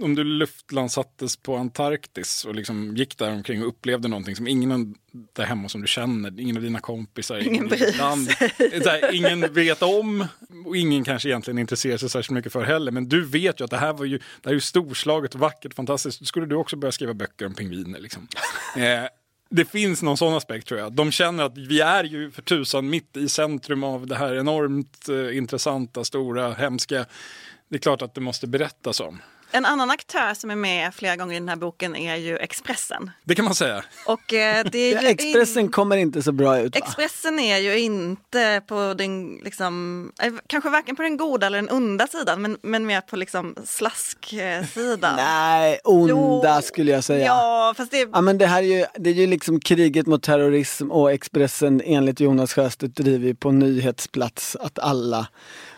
om 0.00 0.14
du 0.14 0.24
luftlandsattes 0.24 1.36
på 1.36 1.56
Antarktis 1.56 2.44
och 2.44 2.54
liksom 2.54 2.96
gick 2.96 3.18
där 3.18 3.32
omkring 3.32 3.62
och 3.62 3.68
upplevde 3.68 4.08
någonting 4.08 4.36
som 4.36 4.48
ingen 4.48 4.94
där 5.32 5.44
hemma 5.44 5.68
som 5.68 5.80
du 5.80 5.86
känner, 5.86 6.40
ingen 6.40 6.56
av 6.56 6.62
dina 6.62 6.80
kompisar, 6.80 7.38
ingen, 7.38 7.74
ingen, 7.74 7.96
land, 7.98 8.28
här, 8.58 9.14
ingen 9.14 9.52
vet 9.52 9.82
om 9.82 10.26
och 10.66 10.76
ingen 10.76 11.04
kanske 11.04 11.28
egentligen 11.28 11.58
intresserar 11.58 11.96
sig 11.96 12.10
särskilt 12.10 12.34
mycket 12.34 12.52
för 12.52 12.64
heller. 12.64 12.92
Men 12.92 13.08
du 13.08 13.24
vet 13.24 13.60
ju 13.60 13.64
att 13.64 13.70
det 13.70 13.76
här 13.76 13.92
var 13.92 14.04
ju, 14.04 14.18
det 14.18 14.24
här 14.44 14.50
är 14.50 14.54
ju 14.54 14.60
storslaget, 14.60 15.34
vackert, 15.34 15.74
fantastiskt. 15.74 16.18
Då 16.18 16.24
skulle 16.24 16.46
du 16.46 16.54
också 16.54 16.76
börja 16.76 16.92
skriva 16.92 17.14
böcker 17.14 17.46
om 17.46 17.54
pingviner. 17.54 18.00
Liksom. 18.00 18.28
Eh, 18.76 19.08
det 19.50 19.64
finns 19.64 20.02
någon 20.02 20.16
sån 20.16 20.34
aspekt 20.34 20.68
tror 20.68 20.80
jag. 20.80 20.92
De 20.92 21.12
känner 21.12 21.44
att 21.44 21.58
vi 21.58 21.80
är 21.80 22.04
ju 22.04 22.30
för 22.30 22.42
tusan 22.42 22.90
mitt 22.90 23.16
i 23.16 23.28
centrum 23.28 23.84
av 23.84 24.06
det 24.06 24.16
här 24.16 24.34
enormt 24.34 25.08
eh, 25.08 25.36
intressanta, 25.36 26.04
stora, 26.04 26.54
hemska. 26.54 27.06
Det 27.68 27.76
är 27.76 27.80
klart 27.80 28.02
att 28.02 28.14
det 28.14 28.20
måste 28.20 28.46
berättas 28.46 29.00
om. 29.00 29.20
En 29.50 29.66
annan 29.66 29.90
aktör 29.90 30.34
som 30.34 30.50
är 30.50 30.56
med 30.56 30.94
flera 30.94 31.16
gånger 31.16 31.36
i 31.36 31.38
den 31.38 31.48
här 31.48 31.56
boken 31.56 31.96
är 31.96 32.16
ju 32.16 32.36
Expressen. 32.36 33.10
Det 33.24 33.34
kan 33.34 33.44
man 33.44 33.54
säga. 33.54 33.84
Och, 34.06 34.32
eh, 34.32 34.66
det 34.72 34.94
är 34.94 35.06
Expressen 35.06 35.62
in... 35.62 35.70
kommer 35.70 35.96
inte 35.96 36.22
så 36.22 36.32
bra 36.32 36.58
ut. 36.58 36.74
Va? 36.74 36.86
Expressen 36.86 37.38
är 37.38 37.58
ju 37.58 37.78
inte 37.78 38.62
på 38.66 38.94
den, 38.98 39.40
liksom, 39.44 40.12
eh, 40.22 40.32
kanske 40.46 40.70
varken 40.70 40.96
på 40.96 41.02
den 41.02 41.16
goda 41.16 41.46
eller 41.46 41.58
den 41.62 41.70
onda 41.70 42.06
sidan, 42.06 42.42
men, 42.42 42.58
men 42.62 42.86
mer 42.86 43.00
på 43.00 43.16
liksom 43.16 43.54
slasksidan. 43.64 45.16
Nej, 45.16 45.78
onda 45.84 46.54
jo, 46.56 46.62
skulle 46.62 46.92
jag 46.92 47.04
säga. 47.04 47.26
Ja, 47.26 47.74
fast 47.76 47.90
det... 47.90 48.08
Ja, 48.12 48.20
men 48.20 48.38
det 48.38 48.46
här 48.46 48.62
är 48.62 48.78
ju, 48.78 48.84
det 48.94 49.10
är 49.10 49.14
ju 49.14 49.26
liksom 49.26 49.60
kriget 49.60 50.06
mot 50.06 50.22
terrorism 50.22 50.90
och 50.90 51.12
Expressen 51.12 51.82
enligt 51.84 52.20
Jonas 52.20 52.52
Sjöstedt 52.52 52.96
driver 52.96 53.34
på 53.34 53.50
nyhetsplats 53.50 54.56
att 54.56 54.78
alla 54.78 55.26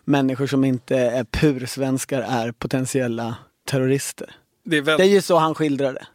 människor 0.05 0.47
som 0.47 0.65
inte 0.65 0.97
är 0.97 1.25
pursvenskar 1.25 2.21
är 2.21 2.53
potentiella 2.53 3.37
terrorister. 3.69 4.35
Det 4.65 4.77
är, 4.77 4.83
väl... 4.83 4.99
det 4.99 5.05
är 5.05 5.09
ju 5.09 5.23
så 5.23 5.37
han 5.37 5.55
skildrar 5.55 5.93
det. 5.93 6.07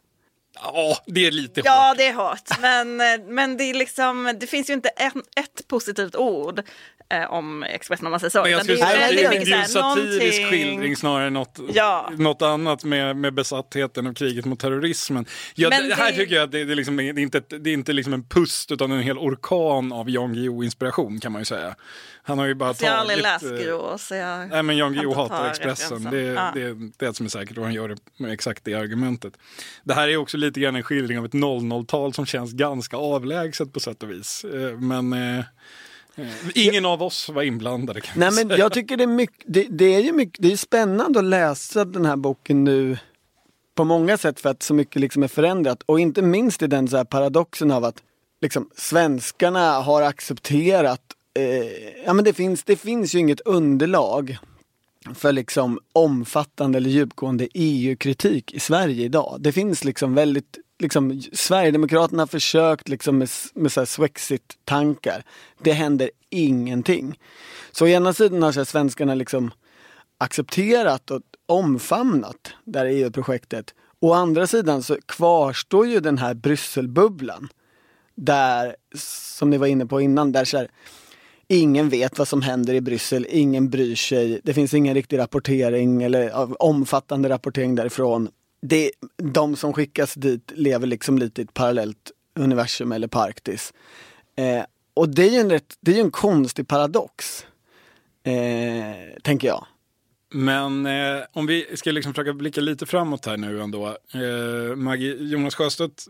Ja, 0.55 0.97
det 1.05 1.27
är 1.27 1.31
lite 1.31 1.61
hårt. 1.61 1.65
Ja, 1.65 1.95
det 1.97 2.07
är 2.07 2.13
hårt. 2.13 2.59
Men, 2.61 2.97
men 3.35 3.57
det, 3.57 3.63
är 3.63 3.73
liksom, 3.73 4.37
det 4.39 4.47
finns 4.47 4.69
ju 4.69 4.73
inte 4.73 4.89
ett, 4.89 5.13
ett 5.35 5.67
positivt 5.67 6.15
ord 6.15 6.61
eh, 7.21 7.33
om 7.33 7.63
Expressen 7.63 8.07
om 8.07 8.11
man 8.11 8.19
säger 8.19 8.29
så. 8.29 8.41
Men 8.41 8.51
jag 8.51 8.63
skulle 8.63 8.77
säga 8.77 9.07
det, 9.11 9.23
är, 9.23 9.45
det 9.45 9.51
är 9.51 9.59
en 9.59 9.67
satirisk 9.67 10.41
någonting... 10.41 10.45
skildring 10.49 10.95
snarare 10.95 11.27
än 11.27 11.33
något, 11.33 11.59
ja. 11.73 12.11
något 12.17 12.41
annat 12.41 12.83
med, 12.83 13.15
med 13.15 13.33
besattheten 13.33 14.07
och 14.07 14.17
kriget 14.17 14.45
mot 14.45 14.59
terrorismen. 14.59 15.25
Ja, 15.55 15.69
det, 15.69 15.87
det, 15.87 15.95
här 15.95 16.11
tycker 16.11 16.35
jag 16.35 16.43
att 16.43 16.51
det, 16.51 16.63
det, 16.63 16.75
liksom, 16.75 16.97
det 16.97 17.03
är 17.03 17.19
inte, 17.19 17.39
det 17.49 17.69
är 17.69 17.73
inte 17.73 17.93
liksom 17.93 18.13
en 18.13 18.23
pust 18.23 18.71
utan 18.71 18.91
en 18.91 18.99
hel 18.99 19.17
orkan 19.17 19.91
av 19.91 20.09
Jan 20.09 20.33
Guillou-inspiration 20.33 21.19
kan 21.19 21.31
man 21.31 21.41
ju 21.41 21.45
säga. 21.45 21.75
Han 22.25 22.39
har 22.39 22.45
ju 22.45 22.53
bara 22.53 22.73
så 22.73 22.85
jag 22.85 22.91
har 22.91 22.97
aldrig 22.97 23.21
läst 23.21 23.45
Guillou 23.45 23.97
så 23.97 24.15
jag 24.15 24.49
Nej 24.49 24.63
men 24.63 24.77
Jan 24.77 24.93
Guillou 24.93 25.13
hatar 25.13 25.49
Expressen. 25.49 26.03
Det, 26.03 26.21
ja. 26.21 26.51
det, 26.53 26.59
det 26.59 27.05
är 27.05 27.07
det 27.07 27.13
som 27.13 27.25
är 27.25 27.29
säkert 27.29 27.57
och 27.57 27.63
han 27.63 27.73
gör 27.73 27.89
det 27.89 27.97
med 28.17 28.31
exakt 28.31 28.65
det 28.65 28.73
argumentet. 28.73 29.33
Det 29.83 29.93
här 29.93 30.07
är 30.07 30.17
också 30.17 30.37
lite 30.37 30.59
grann 30.59 30.75
en 30.75 30.83
skildring 30.83 31.19
av 31.19 31.25
ett 31.25 31.33
00-tal 31.33 32.13
som 32.13 32.25
känns 32.25 32.53
ganska 32.53 32.97
avlägset 32.97 33.73
på 33.73 33.79
sätt 33.79 34.03
och 34.03 34.11
vis. 34.11 34.45
Eh, 34.45 34.79
men 34.79 35.13
Eh, 36.15 36.25
ingen 36.55 36.85
av 36.85 37.03
oss 37.03 37.29
var 37.29 37.43
inblandade. 37.43 38.01
Kan 38.01 38.19
Nej, 38.19 38.45
men 38.45 38.57
jag 38.57 38.73
tycker 38.73 38.97
det 38.97 39.03
är, 39.03 39.07
mycket, 39.07 39.43
det, 39.47 39.67
det, 39.69 39.95
är 39.95 39.99
ju 39.99 40.13
mycket, 40.13 40.41
det 40.41 40.51
är 40.51 40.57
spännande 40.57 41.19
att 41.19 41.25
läsa 41.25 41.85
den 41.85 42.05
här 42.05 42.15
boken 42.15 42.63
nu 42.63 42.97
på 43.75 43.83
många 43.83 44.17
sätt 44.17 44.39
för 44.39 44.49
att 44.49 44.63
så 44.63 44.73
mycket 44.73 45.01
liksom 45.01 45.23
är 45.23 45.27
förändrat. 45.27 45.83
Och 45.85 45.99
inte 45.99 46.21
minst 46.21 46.61
i 46.61 46.67
den 46.67 46.87
så 46.87 47.05
paradoxen 47.05 47.71
av 47.71 47.83
att 47.83 48.03
liksom, 48.41 48.69
svenskarna 48.75 49.71
har 49.71 50.01
accepterat, 50.01 51.01
eh, 51.39 52.03
ja 52.05 52.13
men 52.13 52.25
det 52.25 52.33
finns, 52.33 52.63
det 52.63 52.75
finns 52.75 53.15
ju 53.15 53.19
inget 53.19 53.39
underlag 53.39 54.37
för 55.15 55.31
liksom 55.31 55.79
omfattande 55.93 56.77
eller 56.77 56.89
djupgående 56.89 57.47
EU-kritik 57.53 58.53
i 58.53 58.59
Sverige 58.59 59.05
idag. 59.05 59.37
Det 59.39 59.51
finns 59.51 59.83
liksom 59.83 60.15
väldigt 60.15 60.57
liksom, 60.83 61.21
Sverigedemokraterna 61.33 62.21
har 62.21 62.27
försökt 62.27 62.89
liksom 62.89 63.17
med, 63.17 63.29
med 63.53 63.71
så 63.71 63.85
Swexit-tankar. 63.85 65.23
Det 65.63 65.71
händer 65.71 66.09
ingenting. 66.29 67.19
Så 67.71 67.85
å 67.85 67.87
ena 67.87 68.13
sidan 68.13 68.43
har 68.43 68.51
så 68.51 68.59
här, 68.59 68.65
svenskarna 68.65 69.15
liksom 69.15 69.51
accepterat 70.17 71.11
och 71.11 71.21
omfamnat 71.45 72.53
det 72.65 72.79
här 72.79 72.85
EU-projektet. 72.85 73.73
Å 73.99 74.13
andra 74.13 74.47
sidan 74.47 74.83
så 74.83 74.97
kvarstår 75.05 75.87
ju 75.87 75.99
den 75.99 76.17
här 76.17 76.33
Brysselbubblan. 76.33 77.49
Där, 78.15 78.75
som 79.37 79.49
ni 79.49 79.57
var 79.57 79.67
inne 79.67 79.85
på 79.85 80.01
innan, 80.01 80.31
där 80.31 80.45
så 80.45 80.57
här, 80.57 80.67
ingen 81.47 81.89
vet 81.89 82.17
vad 82.17 82.27
som 82.27 82.41
händer 82.41 82.73
i 82.73 82.81
Bryssel, 82.81 83.27
ingen 83.29 83.69
bryr 83.69 83.95
sig. 83.95 84.41
Det 84.43 84.53
finns 84.53 84.73
ingen 84.73 84.93
riktig 84.93 85.17
rapportering 85.17 86.03
eller 86.03 86.31
omfattande 86.63 87.29
rapportering 87.29 87.75
därifrån 87.75 88.29
det, 88.63 88.91
de 89.17 89.55
som 89.55 89.73
skickas 89.73 90.13
dit 90.13 90.51
lever 90.55 90.87
liksom 90.87 91.17
lite 91.17 91.41
i 91.41 91.43
ett 91.43 91.53
parallellt 91.53 92.11
universum 92.35 92.91
eller 92.91 93.07
Parktis. 93.07 93.73
Eh, 94.35 94.63
och 94.93 95.09
det 95.09 95.23
är 95.23 95.31
ju 95.31 95.37
en, 95.37 95.49
rätt, 95.49 95.77
det 95.79 95.91
är 95.91 95.95
ju 95.95 96.01
en 96.01 96.11
konstig 96.11 96.67
paradox. 96.67 97.45
Eh, 98.23 99.21
tänker 99.23 99.47
jag. 99.47 99.65
Men 100.33 100.85
eh, 100.85 101.23
om 101.33 101.45
vi 101.45 101.67
ska 101.73 101.91
liksom 101.91 102.13
försöka 102.13 102.33
blicka 102.33 102.61
lite 102.61 102.85
framåt 102.85 103.25
här 103.25 103.37
nu 103.37 103.61
ändå. 103.61 103.87
Eh, 103.87 104.75
Maggie, 104.75 105.15
Jonas 105.19 105.55
Sjöstedt, 105.55 106.05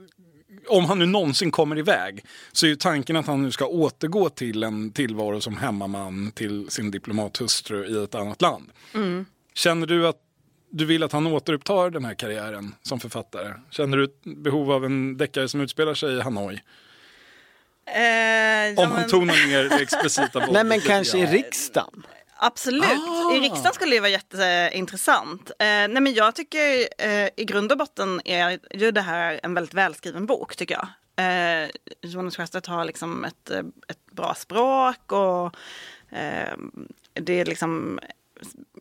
om 0.68 0.86
han 0.86 1.00
nu 1.00 1.06
någonsin 1.06 1.52
kommer 1.52 1.78
iväg 1.78 2.26
så 2.52 2.66
är 2.66 2.70
ju 2.70 2.76
tanken 2.76 3.16
att 3.16 3.28
han 3.28 3.44
nu 3.44 3.52
ska 3.52 3.66
återgå 3.66 4.30
till 4.30 4.64
en 4.64 4.92
tillvaro 4.92 5.42
som 5.42 5.58
hemmaman 5.58 6.32
till 6.32 6.70
sin 6.70 6.92
diplomathustru 6.92 7.86
i 7.86 8.04
ett 8.04 8.16
annat 8.16 8.42
land. 8.42 8.72
Känner 9.54 9.88
du 9.88 10.08
att 10.08 10.20
du 10.76 10.86
vill 10.86 11.04
att 11.04 11.12
han 11.12 11.28
återupptar 11.28 11.90
den 11.90 12.06
här 12.06 12.14
karriären 12.14 12.76
som 12.82 13.00
författare? 13.00 13.54
Känner 13.70 13.98
du 13.98 14.04
ett 14.04 14.22
behov 14.24 14.72
av 14.72 14.86
en 14.86 15.18
deckare 15.18 15.48
som 15.48 15.62
utspelar 15.62 15.94
sig 15.94 16.14
i 16.18 16.22
Hanoi? 16.22 16.62
Eh, 17.86 18.02
ja, 18.04 18.70
Om 18.84 18.92
han 18.92 19.00
men- 19.02 19.10
tonar 19.10 19.48
ner 19.48 19.64
det 19.64 19.76
explicita 19.82 20.30
våldet. 20.40 20.52
Nej 20.54 20.64
men 20.64 20.82
kanske 20.82 21.18
i 21.18 21.26
riksdagen. 21.26 22.06
Absolut, 22.36 22.84
Ah. 22.86 23.36
i 23.36 23.40
riksdagen 23.40 23.74
skulle 23.74 23.96
det 23.96 24.00
vara 24.00 24.10
jätteintressant. 24.12 25.50
Eh, 25.50 25.66
nej 25.66 25.90
men 26.02 26.14
jag 26.14 26.36
tycker 26.36 26.88
eh, 26.98 27.30
i 27.36 27.46
grund 27.46 27.72
och 27.72 27.78
botten 27.78 28.22
är 28.26 28.60
ju 28.74 28.92
det 28.92 29.02
här 29.02 29.40
en 29.44 29.54
väldigt 29.54 29.74
välskriven 29.74 30.26
bok 30.26 30.56
tycker 30.56 30.76
jag. 30.76 30.88
Eh, 31.64 31.70
Jonas 32.02 32.38
Sjöstedt 32.38 32.68
har 32.68 32.86
liksom 32.86 33.26
ett, 33.26 33.50
eh, 33.50 33.60
ett 33.88 34.12
bra 34.12 34.34
språk 34.38 35.12
och 35.12 35.46
eh, 36.18 36.54
det 37.14 37.40
är 37.40 37.46
liksom 37.46 38.00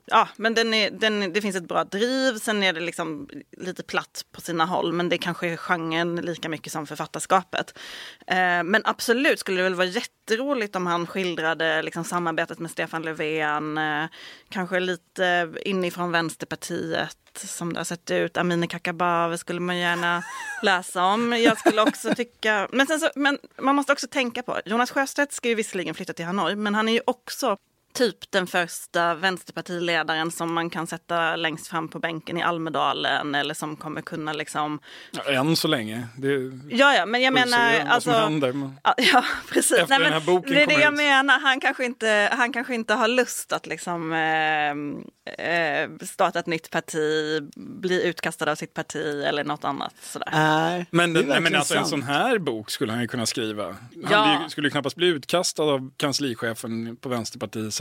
Ja, 0.06 0.28
men 0.36 0.54
den 0.54 0.74
är, 0.74 0.90
den, 0.90 1.32
det 1.32 1.40
finns 1.40 1.56
ett 1.56 1.68
bra 1.68 1.84
driv, 1.84 2.38
sen 2.38 2.62
är 2.62 2.72
det 2.72 2.80
liksom 2.80 3.28
lite 3.56 3.82
platt 3.82 4.24
på 4.32 4.40
sina 4.40 4.64
håll, 4.64 4.92
men 4.92 5.08
det 5.08 5.18
kanske 5.18 5.48
är 5.48 5.56
genren 5.56 6.16
lika 6.16 6.48
mycket 6.48 6.72
som 6.72 6.86
författarskapet. 6.86 7.78
Eh, 8.26 8.62
men 8.62 8.82
absolut 8.84 9.38
skulle 9.38 9.56
det 9.56 9.62
väl 9.62 9.74
vara 9.74 9.86
jätteroligt 9.86 10.76
om 10.76 10.86
han 10.86 11.06
skildrade 11.06 11.82
liksom, 11.82 12.04
samarbetet 12.04 12.58
med 12.58 12.70
Stefan 12.70 13.02
Löfven, 13.02 13.78
eh, 13.78 14.04
kanske 14.48 14.80
lite 14.80 15.52
inifrån 15.64 16.12
Vänsterpartiet 16.12 17.18
som 17.34 17.72
det 17.72 17.80
har 17.80 17.84
sett 17.84 18.10
ut. 18.10 18.36
Amineh 18.36 18.68
Kakabaveh 18.68 19.36
skulle 19.36 19.60
man 19.60 19.78
gärna 19.78 20.22
läsa 20.62 21.04
om. 21.04 21.32
Jag 21.32 21.58
skulle 21.58 21.82
också 21.82 22.14
tycka, 22.14 22.68
men, 22.72 22.86
så, 22.86 23.10
men 23.14 23.38
man 23.58 23.76
måste 23.76 23.92
också 23.92 24.06
tänka 24.06 24.42
på, 24.42 24.60
Jonas 24.64 24.90
Sjöstedt 24.90 25.32
ska 25.32 25.48
ju 25.48 25.54
visserligen 25.54 25.94
flytta 25.94 26.12
till 26.12 26.24
Hanoi, 26.24 26.56
men 26.56 26.74
han 26.74 26.88
är 26.88 26.92
ju 26.92 27.00
också 27.06 27.56
typ 27.94 28.30
den 28.30 28.46
första 28.46 29.14
vänsterpartiledaren 29.14 30.30
som 30.30 30.54
man 30.54 30.70
kan 30.70 30.86
sätta 30.86 31.36
längst 31.36 31.66
fram 31.66 31.88
på 31.88 31.98
bänken 31.98 32.38
i 32.38 32.42
Almedalen 32.42 33.34
eller 33.34 33.54
som 33.54 33.76
kommer 33.76 34.00
kunna 34.02 34.32
liksom... 34.32 34.80
Ja, 35.10 35.22
än 35.32 35.56
så 35.56 35.68
länge. 35.68 36.08
Det, 36.16 36.28
Ja, 36.70 36.94
ja, 36.94 37.06
men 37.06 37.22
jag 37.22 37.34
menar... 37.34 37.80
Alltså, 37.88 38.10
händer, 38.10 38.52
men- 38.52 38.74
Ja, 38.84 38.94
Ja, 39.12 39.24
precis. 39.48 39.72
Efter 39.78 39.98
den 39.98 40.02
här 40.12 40.20
men 40.20 40.24
boken 40.26 40.52
det 40.54 40.62
är 40.62 40.66
det 40.66 40.72
jag 40.74 40.92
ut. 40.92 40.96
menar. 40.98 41.40
Han 41.40 41.60
kanske 41.60 41.84
inte, 41.84 42.28
han 42.32 42.52
kanske 42.52 42.74
inte 42.74 42.94
har 42.94 43.08
lust 43.08 43.52
att 43.52 43.66
liksom, 43.66 44.12
eh, 44.12 45.46
eh, 45.46 45.90
starta 46.06 46.38
ett 46.38 46.46
nytt 46.46 46.70
parti, 46.70 47.40
bli 47.56 48.02
utkastad 48.08 48.50
av 48.50 48.54
sitt 48.54 48.74
parti 48.74 49.22
eller 49.26 49.44
något 49.44 49.64
annat. 49.64 49.94
Sådär. 50.00 50.28
Nej, 50.32 50.86
Men, 50.90 51.12
det 51.12 51.20
är 51.20 51.24
nej, 51.26 51.40
men 51.40 51.54
alltså, 51.56 51.74
en 51.76 51.86
sån 51.86 52.02
här 52.02 52.38
bok 52.38 52.70
skulle 52.70 52.92
han 52.92 53.00
ju 53.00 53.08
kunna 53.08 53.26
skriva. 53.26 53.64
Han 53.66 53.76
Ja. 54.10 54.44
skulle 54.48 54.66
ju 54.66 54.70
knappast 54.70 54.96
bli 54.96 55.06
utkastad 55.06 55.62
av 55.62 55.90
kanslichefen 55.96 56.96
på 56.96 57.08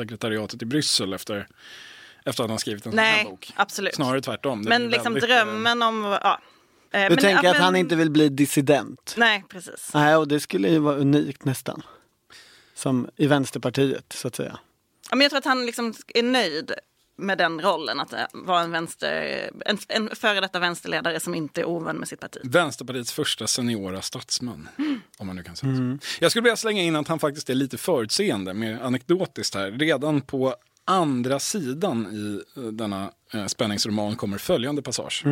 Vänsterpartisekretariatet 0.02 0.62
i 0.62 0.66
Bryssel 0.66 1.14
efter, 1.14 1.48
efter 2.26 2.44
att 2.44 2.50
han 2.50 2.60
skrivit 2.60 2.86
en 2.86 2.92
sån 2.92 3.00
här 3.00 3.16
Nej, 3.16 3.26
bok. 3.26 3.52
absolut. 3.56 3.96
Snarare 3.96 4.22
tvärtom. 4.22 4.64
Det 4.64 4.70
Men 4.70 4.90
liksom 4.90 5.14
väldigt, 5.14 5.30
eh, 5.30 5.36
drömmen 5.36 5.82
om... 5.82 6.04
Ja. 6.24 6.40
Eh, 6.94 7.02
Du 7.04 7.10
men- 7.10 7.18
tänker 7.18 7.44
ja, 7.44 7.52
att 7.52 7.58
han 7.58 7.74
men- 7.74 7.80
inte 7.80 7.96
vill 7.96 8.12
bli 8.12 8.30
dissident? 8.30 9.14
Nej, 9.18 9.44
precis. 9.50 9.92
Nej, 9.94 10.16
och 10.16 10.28
det 10.28 10.40
skulle 10.40 10.70
ju 10.70 10.80
vara 10.80 10.96
unikt 10.96 11.46
nästan. 11.46 11.82
Som 12.74 13.10
i 13.18 13.28
Vänsterpartiet, 13.28 14.14
så 14.14 14.28
att 14.28 14.36
säga. 14.36 14.60
Ja, 15.10 15.16
men 15.16 15.22
jag 15.22 15.30
tror 15.32 15.38
att 15.38 15.46
han 15.46 15.66
liksom 15.66 15.94
är 16.08 16.24
nöjd 16.24 16.72
med 17.22 17.38
den 17.38 17.62
rollen, 17.62 18.00
att 18.00 18.14
eh, 18.14 18.20
vara 18.34 18.62
en, 18.62 18.72
vänster, 18.72 19.50
en, 19.66 19.78
en 19.88 20.10
före 20.16 20.42
detta 20.42 20.60
vänsterledare 20.60 21.20
som 21.20 21.36
inte 21.36 21.62
är 21.62 21.66
ovän 21.66 21.98
med 21.98 22.08
sitt 22.08 22.20
parti. 22.20 22.42
Vänsterpartiets 22.44 23.12
första 23.14 23.48
seniora 23.48 24.02
statsman. 24.02 24.70
Mm. 24.78 25.02
Om 25.18 25.28
man 25.28 25.36
nu 25.36 25.44
kan 25.44 25.56
säga 25.56 25.76
så. 25.76 26.08
Jag 26.20 26.32
skulle 26.32 26.44
vilja 26.44 26.58
slänga 26.58 26.82
in 26.82 26.96
att 26.96 27.08
han 27.08 27.20
faktiskt 27.20 27.50
är 27.50 27.54
lite 27.54 27.78
förutseende, 27.78 28.54
mer 28.54 28.80
anekdotiskt 28.82 29.56
här. 29.56 29.72
Redan 29.72 30.22
på 30.22 30.56
andra 30.86 31.40
sidan 31.40 32.08
i 32.12 32.60
eh, 32.60 32.64
denna 32.64 33.12
eh, 33.34 33.46
spänningsroman 33.46 34.16
kommer 34.16 34.38
följande 34.38 34.82
passage. 34.82 35.24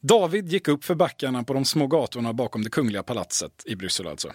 David 0.00 0.48
gick 0.48 0.68
upp 0.68 0.84
för 0.84 0.94
backarna 0.94 1.44
på 1.44 1.54
de 1.54 1.64
små 1.64 1.86
gatorna 1.86 2.32
bakom 2.32 2.64
det 2.64 2.70
kungliga 2.70 3.02
palatset 3.02 3.62
i 3.66 3.76
Bryssel 3.76 4.06
alltså. 4.06 4.32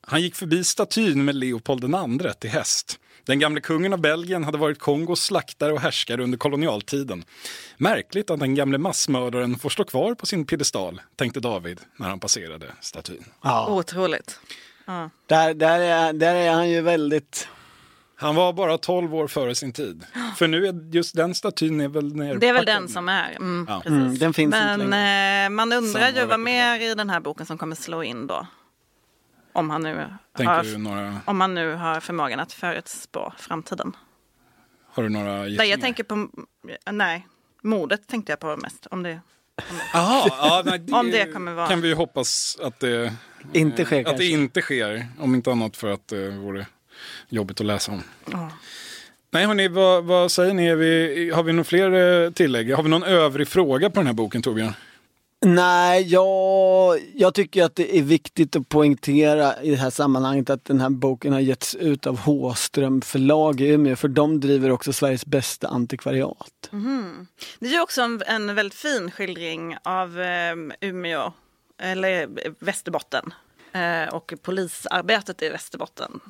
Han 0.00 0.22
gick 0.22 0.34
förbi 0.34 0.64
statyn 0.64 1.24
med 1.24 1.34
Leopold 1.34 1.84
II 1.84 2.32
till 2.40 2.50
häst. 2.50 2.98
Den 3.24 3.38
gamle 3.38 3.60
kungen 3.60 3.92
av 3.92 3.98
Belgien 4.00 4.44
hade 4.44 4.58
varit 4.58 4.78
Kongos 4.78 5.20
slaktare 5.24 5.72
och 5.72 5.80
härskare 5.80 6.22
under 6.22 6.38
kolonialtiden. 6.38 7.24
Märkligt 7.76 8.30
att 8.30 8.40
den 8.40 8.54
gamle 8.54 8.78
massmördaren 8.78 9.58
får 9.58 9.70
stå 9.70 9.84
kvar 9.84 10.14
på 10.14 10.26
sin 10.26 10.46
piedestal, 10.46 11.00
tänkte 11.16 11.40
David 11.40 11.80
när 11.96 12.08
han 12.08 12.20
passerade 12.20 12.66
statyn. 12.80 13.24
Ja. 13.42 13.66
Otroligt. 13.70 14.40
Där, 15.26 15.54
där, 15.54 15.80
är, 15.80 16.12
där 16.12 16.34
är 16.34 16.52
han 16.52 16.70
ju 16.70 16.80
väldigt... 16.80 17.48
Han 18.16 18.34
var 18.34 18.52
bara 18.52 18.78
12 18.78 19.14
år 19.14 19.26
före 19.28 19.54
sin 19.54 19.72
tid. 19.72 20.04
För 20.36 20.48
nu 20.48 20.66
är 20.66 20.94
just 20.94 21.16
den 21.16 21.34
statyn 21.34 21.80
är 21.80 21.88
väl 21.88 22.16
nerpackad. 22.16 22.40
Det 22.40 22.48
är 22.48 22.52
väl 22.52 22.64
den 22.64 22.88
som 22.88 23.08
är. 23.08 23.30
Mm, 23.36 23.66
Ja. 23.68 23.80
precis. 23.80 23.90
Mm, 23.98 24.18
den 24.18 24.34
finns 24.34 24.54
inte 24.54 24.76
Men 24.76 24.90
längre. 24.90 25.44
eh, 25.44 25.50
man 25.50 25.72
undrar 25.72 26.00
Samma 26.00 26.20
ju 26.20 26.26
vad 26.26 26.40
mer 26.40 26.80
i 26.80 26.94
den 26.94 27.10
här 27.10 27.20
boken 27.20 27.46
som 27.46 27.58
kommer 27.58 27.76
slå 27.76 28.02
in 28.02 28.26
då. 28.26 28.46
Om 29.54 29.70
han 29.70 29.82
nu, 29.82 30.06
Tänker 30.36 30.52
har, 30.54 30.78
några, 30.78 31.20
om 31.24 31.40
han 31.40 31.54
nu 31.54 31.74
har 31.74 32.00
förmågan 32.00 32.40
att 32.40 32.52
förutspå 32.52 33.32
framtiden. 33.38 33.96
har 34.92 35.02
du 35.02 35.08
några 35.08 35.32
Nej, 35.32 35.50
gissningar? 35.50 35.70
jag 35.70 35.80
tänker 35.80 36.04
på, 36.04 36.28
nej, 36.92 37.26
mordet 37.62 38.06
tänkte 38.08 38.32
jag 38.32 38.40
på 38.40 38.56
mest. 38.56 38.86
Om 38.90 39.02
det, 39.02 39.20
Aha, 39.94 40.26
ja, 40.28 40.62
nej, 40.66 40.78
det, 40.78 40.92
Om 40.92 41.10
det 41.10 41.32
kommer 41.32 41.52
vara- 41.52 41.68
kan 41.68 41.80
vi 41.80 41.88
ju 41.88 41.94
hoppas 41.94 42.58
att 42.62 42.80
det, 42.80 43.12
Inte 43.52 43.84
sker 43.84 44.08
att 44.08 44.18
det 44.18 44.24
inte 44.26 44.60
sker. 44.62 45.06
Om 45.18 45.34
inte 45.34 45.52
annat 45.52 45.76
för 45.76 45.90
att 45.92 46.08
det 46.08 46.30
vore 46.30 46.66
jobbigt 47.28 47.60
att 47.60 47.66
läsa 47.66 47.92
om. 47.92 48.02
Ja. 48.32 48.50
Nej, 49.30 49.46
hörni, 49.46 49.68
vad, 49.68 50.04
vad 50.04 50.32
säger 50.32 50.54
ni? 50.54 50.74
Vi, 50.74 51.30
har 51.34 51.42
vi 51.42 51.52
några 51.52 51.64
fler 51.64 52.24
eh, 52.24 52.30
tillägg? 52.30 52.74
Har 52.74 52.82
vi 52.82 52.88
någon 52.88 53.02
övrig 53.02 53.48
fråga 53.48 53.90
på 53.90 54.00
den 54.00 54.06
här 54.06 54.14
boken, 54.14 54.42
Torbjörn? 54.42 54.72
Nej, 55.44 56.02
jag, 56.02 57.00
jag 57.14 57.34
tycker 57.34 57.64
att 57.64 57.76
det 57.76 57.98
är 57.98 58.02
viktigt 58.02 58.56
att 58.56 58.68
poängtera 58.68 59.62
i 59.62 59.70
det 59.70 59.76
här 59.76 59.90
sammanhanget 59.90 60.50
att 60.50 60.64
den 60.64 60.80
här 60.80 60.90
boken 60.90 61.32
har 61.32 61.40
getts 61.40 61.74
ut 61.74 62.06
av 62.06 62.18
Håström 62.18 63.00
förlag 63.00 63.60
i 63.60 63.68
Umeå, 63.68 63.96
för 63.96 64.08
de 64.08 64.40
driver 64.40 64.70
också 64.70 64.92
Sveriges 64.92 65.26
bästa 65.26 65.68
antikvariat. 65.68 66.68
Mhm. 66.70 67.26
Det 67.58 67.66
är 67.66 67.70
ju 67.70 67.80
också 67.80 68.02
en, 68.02 68.22
en 68.26 68.54
väldigt 68.54 68.78
fin 68.78 69.10
skildring 69.10 69.76
av 69.82 70.20
eh, 70.20 70.54
Umeå, 70.80 71.32
eller 71.78 72.28
Västerbotten. 72.58 73.34
Eh, 73.72 74.14
och 74.14 74.34
polisarbetet 74.42 75.42
i 75.42 75.48
Västerbotten 75.48 76.20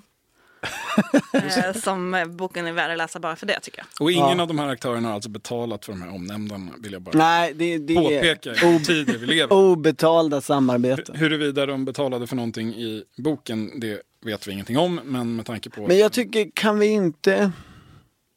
eh, 1.33 1.72
som 1.74 2.24
boken 2.38 2.66
är 2.66 2.72
värd 2.72 2.90
att 2.90 2.98
läsa 2.98 3.18
bara 3.20 3.37
för 3.37 3.46
det 3.46 3.61
tycker 3.61 3.79
jag. 3.79 3.87
Och 4.05 4.12
ingen 4.12 4.37
Ja. 4.37 4.42
av 4.42 4.48
de 4.48 4.59
här 4.59 4.68
aktörerna 4.68 5.09
har 5.09 5.14
alltså 5.14 5.31
betalat 5.31 5.85
för 5.85 5.92
de 5.92 6.03
här 6.03 6.14
omnämndarna, 6.14 6.72
vill 6.79 6.92
jag 6.92 7.03
bara 7.03 7.18
Nej, 7.18 7.55
det, 7.55 7.79
det 7.79 7.94
påpeka 7.94 8.50
är 8.50 8.85
tider 8.85 9.18
vi 9.18 9.27
lever. 9.27 9.53
obetalda 9.57 10.40
samarbeten. 10.40 11.16
Huruvida 11.16 11.66
de 11.66 11.85
betalade 11.85 12.27
för 12.27 12.37
någonting 12.37 12.68
i 12.74 13.05
boken, 13.16 13.81
det 13.81 14.03
vet 14.24 14.46
vi 14.48 14.53
ingenting 14.53 14.79
om, 14.79 15.00
men 15.05 15.37
med 15.37 15.46
tanke 15.46 15.70
på... 15.70 15.87
Men 15.87 15.98
jag 15.98 16.12
tycker, 16.12 16.50
kan 16.55 16.79
vi 16.79 16.87
inte, 16.87 17.53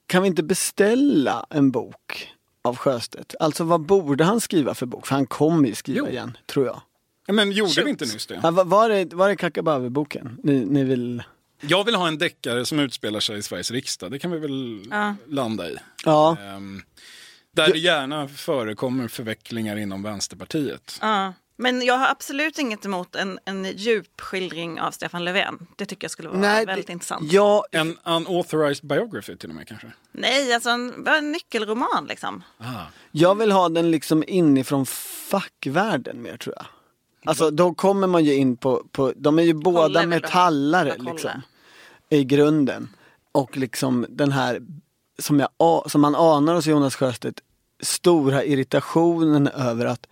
kan 0.07 0.21
vi 0.21 0.27
inte 0.27 0.43
beställa 0.43 1.45
en 1.49 1.71
bok 1.71 2.27
av 2.61 2.75
Sjöstedt? 2.77 3.35
Alltså 3.39 3.63
vad 3.63 3.81
borde 3.81 4.23
han 4.23 4.41
skriva 4.41 4.73
för 4.73 4.85
bok? 4.85 5.07
För 5.07 5.15
han 5.15 5.25
kommer 5.27 5.67
ju 5.67 5.75
skriva 5.75 5.99
Jo. 5.99 6.07
igen, 6.11 6.37
tror 6.45 6.65
jag. 6.65 6.81
Ja, 7.27 7.33
men 7.33 7.51
gjorde 7.51 7.71
Shoot. 7.71 7.85
vi 7.85 7.89
inte 7.89 8.05
nyss 8.05 8.27
det? 8.27 8.39
Ja, 8.43 8.51
va- 8.51 8.63
var 8.63 8.89
det, 8.89 9.13
var 9.13 9.29
det 9.29 9.35
Kakabaveh-boken 9.35 10.37
ni, 10.43 10.65
ni 10.65 10.83
vill? 10.83 11.23
Jag 11.61 11.83
vill 11.83 11.95
ha 11.95 12.07
en 12.07 12.17
deckare 12.17 12.65
som 12.65 12.79
utspelar 12.79 13.19
sig 13.19 13.37
i 13.37 13.41
Sveriges 13.43 13.71
riksdag, 13.71 14.11
det 14.11 14.19
kan 14.19 14.31
vi 14.31 14.39
väl 14.39 14.87
Ja. 14.91 15.15
landa 15.27 15.69
i. 15.69 15.77
Ja, 16.05 16.37
Ehm, 16.41 16.81
där 17.51 17.67
det 17.71 17.79
gärna 17.79 18.27
förekommer 18.27 19.07
förvecklingar 19.07 19.77
inom 19.77 20.03
Vänsterpartiet. 20.03 20.97
Ja. 21.01 21.33
Men 21.59 21.81
jag 21.81 21.97
har 21.97 22.07
absolut 22.07 22.59
inget 22.59 22.85
emot 22.85 23.15
en, 23.15 23.39
en 23.45 23.65
djup 23.65 24.21
skildring 24.21 24.81
av 24.81 24.91
Stefan 24.91 25.25
Löfven. 25.25 25.67
Det 25.75 25.85
tycker 25.85 26.03
jag 26.05 26.11
skulle 26.11 26.29
vara 26.29 26.39
nej, 26.39 26.65
väldigt 26.65 26.87
det- 26.87 26.93
intressant. 26.93 27.31
Ja, 27.31 27.65
En 27.71 27.97
unauthorized 28.03 28.87
biography 28.89 29.37
till 29.37 29.49
och 29.49 29.55
med 29.55 29.67
kanske? 29.67 29.91
Nej, 30.11 30.53
alltså 30.53 30.69
en, 30.69 31.03
bara 31.03 31.17
en 31.17 31.31
nyckelroman 31.31 32.05
liksom. 32.09 32.43
Ah. 32.57 32.81
jag 33.11 33.35
vill 33.35 33.51
ha 33.51 33.69
den 33.69 33.91
liksom 33.91 34.23
inifrån 34.27 34.85
fackvärlden 34.85 36.21
mer 36.21 36.37
tror 36.37 36.55
jag. 36.57 36.65
Alltså 37.27 37.51
då 37.51 37.73
kommer 37.73 38.07
man 38.07 38.25
ju 38.25 38.33
in 38.33 38.57
på, 38.57 38.83
på 38.91 39.13
de 39.15 39.39
är 39.39 39.43
ju 39.43 39.53
båda 39.53 40.05
metallare 40.05 40.95
liksom. 40.99 41.41
I 42.09 42.23
grunden. 42.23 42.89
Och 43.31 43.57
liksom 43.57 44.05
den 44.09 44.31
här, 44.31 44.61
som, 45.19 45.39
jag, 45.39 45.91
som 45.91 46.01
man 46.01 46.15
anar 46.15 46.55
hos 46.55 46.67
Jonas 46.67 46.95
Sjöstedt, 46.95 47.39
stora 47.81 48.43
irritationen 48.43 49.47
över 49.47 49.85
att 49.85 50.07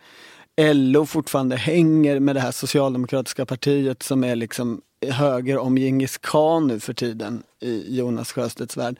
LO 0.73 1.06
fortfarande 1.06 1.56
hänger 1.56 2.19
med 2.19 2.36
det 2.36 2.39
här 2.39 2.51
socialdemokratiska 2.51 3.45
partiet 3.45 4.04
som 4.04 4.23
är 4.23 4.36
liksom 4.36 4.82
höger 5.08 5.58
om 5.58 5.78
Djingis 5.78 6.17
khan 6.17 6.67
nu 6.67 6.80
för 6.80 6.93
tiden 6.93 7.43
i 7.62 7.97
Jonas 7.97 8.32
Sjöstedts 8.32 8.78
värld. 8.78 8.99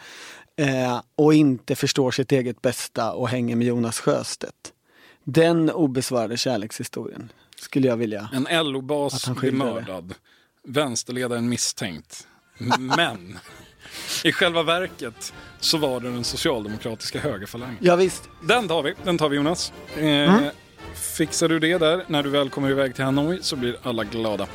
Eh, 0.58 1.01
och 1.15 1.34
inte 1.34 1.75
förstår 1.75 2.12
sitt 2.12 2.32
eget 2.32 2.62
bästa 2.62 3.12
och 3.13 3.30
hänger 3.30 3.56
med 3.56 3.67
Jonas 3.67 3.99
Sjöstedt. 3.99 4.71
Den 5.27 5.69
obesvarade 5.69 6.38
kärlekshistorien 6.38 7.31
skulle 7.55 7.88
jag 7.88 7.97
vilja. 7.97 8.29
En 8.33 8.47
Att 8.47 8.65
LO-bas 8.65 9.25
han 9.25 9.35
blir 9.35 9.51
mördad. 9.51 10.13
Vänsterledaren 10.67 11.49
misstänkt. 11.49 12.27
Men 12.79 13.39
i 14.23 14.31
själva 14.31 14.63
verket 14.63 15.33
så 15.59 15.77
var 15.77 15.99
det 15.99 16.11
den 16.11 16.23
socialdemokratiska 16.23 17.19
högerfalangen. 17.19 17.77
Ja, 17.79 17.95
visst. 17.95 18.29
Den 18.43 18.67
tar 18.67 18.83
vi, 18.83 18.93
den 19.03 19.17
tar 19.17 19.29
vi 19.29 19.35
Jonas. 19.35 19.73
Eh, 19.97 20.03
Mm. 20.05 20.43
Fixar 21.17 21.49
du 21.49 21.59
det 21.59 21.77
där 21.77 22.03
när 22.07 22.23
du 22.23 22.29
väl 22.29 22.49
kommer 22.49 22.69
iväg 22.71 22.95
till 22.95 23.03
Hanoi 23.03 23.39
så 23.41 23.55
blir 23.55 23.77
alla 23.83 24.03
glada. 24.03 24.47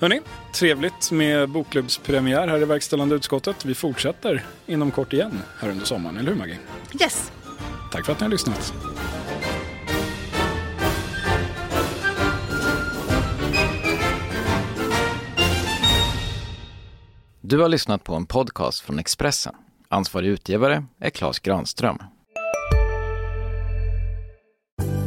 Hörni, 0.00 0.20
trevligt 0.54 1.10
med 1.10 1.48
bokklubbspremiär 1.48 2.48
här 2.48 2.62
i 2.62 2.64
verkställande 2.64 3.14
utskottet. 3.14 3.64
Vi 3.64 3.74
fortsätter 3.74 4.44
inom 4.66 4.90
kort 4.90 5.12
igen 5.12 5.42
här 5.58 5.70
under 5.70 5.84
sommaren, 5.84 6.16
eller 6.16 6.30
hur 6.30 6.38
Maggie? 6.38 6.58
Yes! 7.00 7.32
Tack 7.92 8.06
för 8.06 8.12
att 8.12 8.20
ni 8.20 8.24
har 8.24 8.30
lyssnat. 8.30 8.74
Du 17.46 17.60
har 17.60 17.68
lyssnat 17.68 18.04
på 18.04 18.14
en 18.14 18.26
podcast 18.26 18.80
från 18.80 18.98
Expressen. 18.98 19.54
Ansvarig 19.88 20.28
utgivare 20.28 20.84
är 21.00 21.10
Klas 21.10 21.38
Granström. 21.38 21.98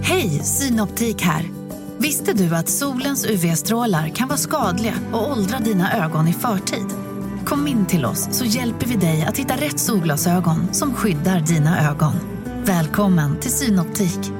Hej, 0.03 0.29
Synoptik 0.29 1.21
här. 1.21 1.45
Visste 1.97 2.33
du 2.33 2.55
att 2.55 2.69
solens 2.69 3.25
UV-strålar 3.25 4.09
kan 4.09 4.27
vara 4.27 4.37
skadliga 4.37 4.93
och 5.13 5.31
åldra 5.31 5.59
dina 5.59 6.05
ögon 6.05 6.27
i 6.27 6.33
förtid? 6.33 6.87
Kom 7.45 7.67
in 7.67 7.85
till 7.85 8.05
oss 8.05 8.27
så 8.31 8.45
hjälper 8.45 8.85
vi 8.85 8.95
dig 8.95 9.25
att 9.27 9.37
hitta 9.37 9.55
rätt 9.55 9.79
solglasögon 9.79 10.73
som 10.73 10.93
skyddar 10.93 11.39
dina 11.39 11.89
ögon. 11.91 12.13
Välkommen 12.65 13.39
till 13.39 13.51
Synoptik. 13.51 14.36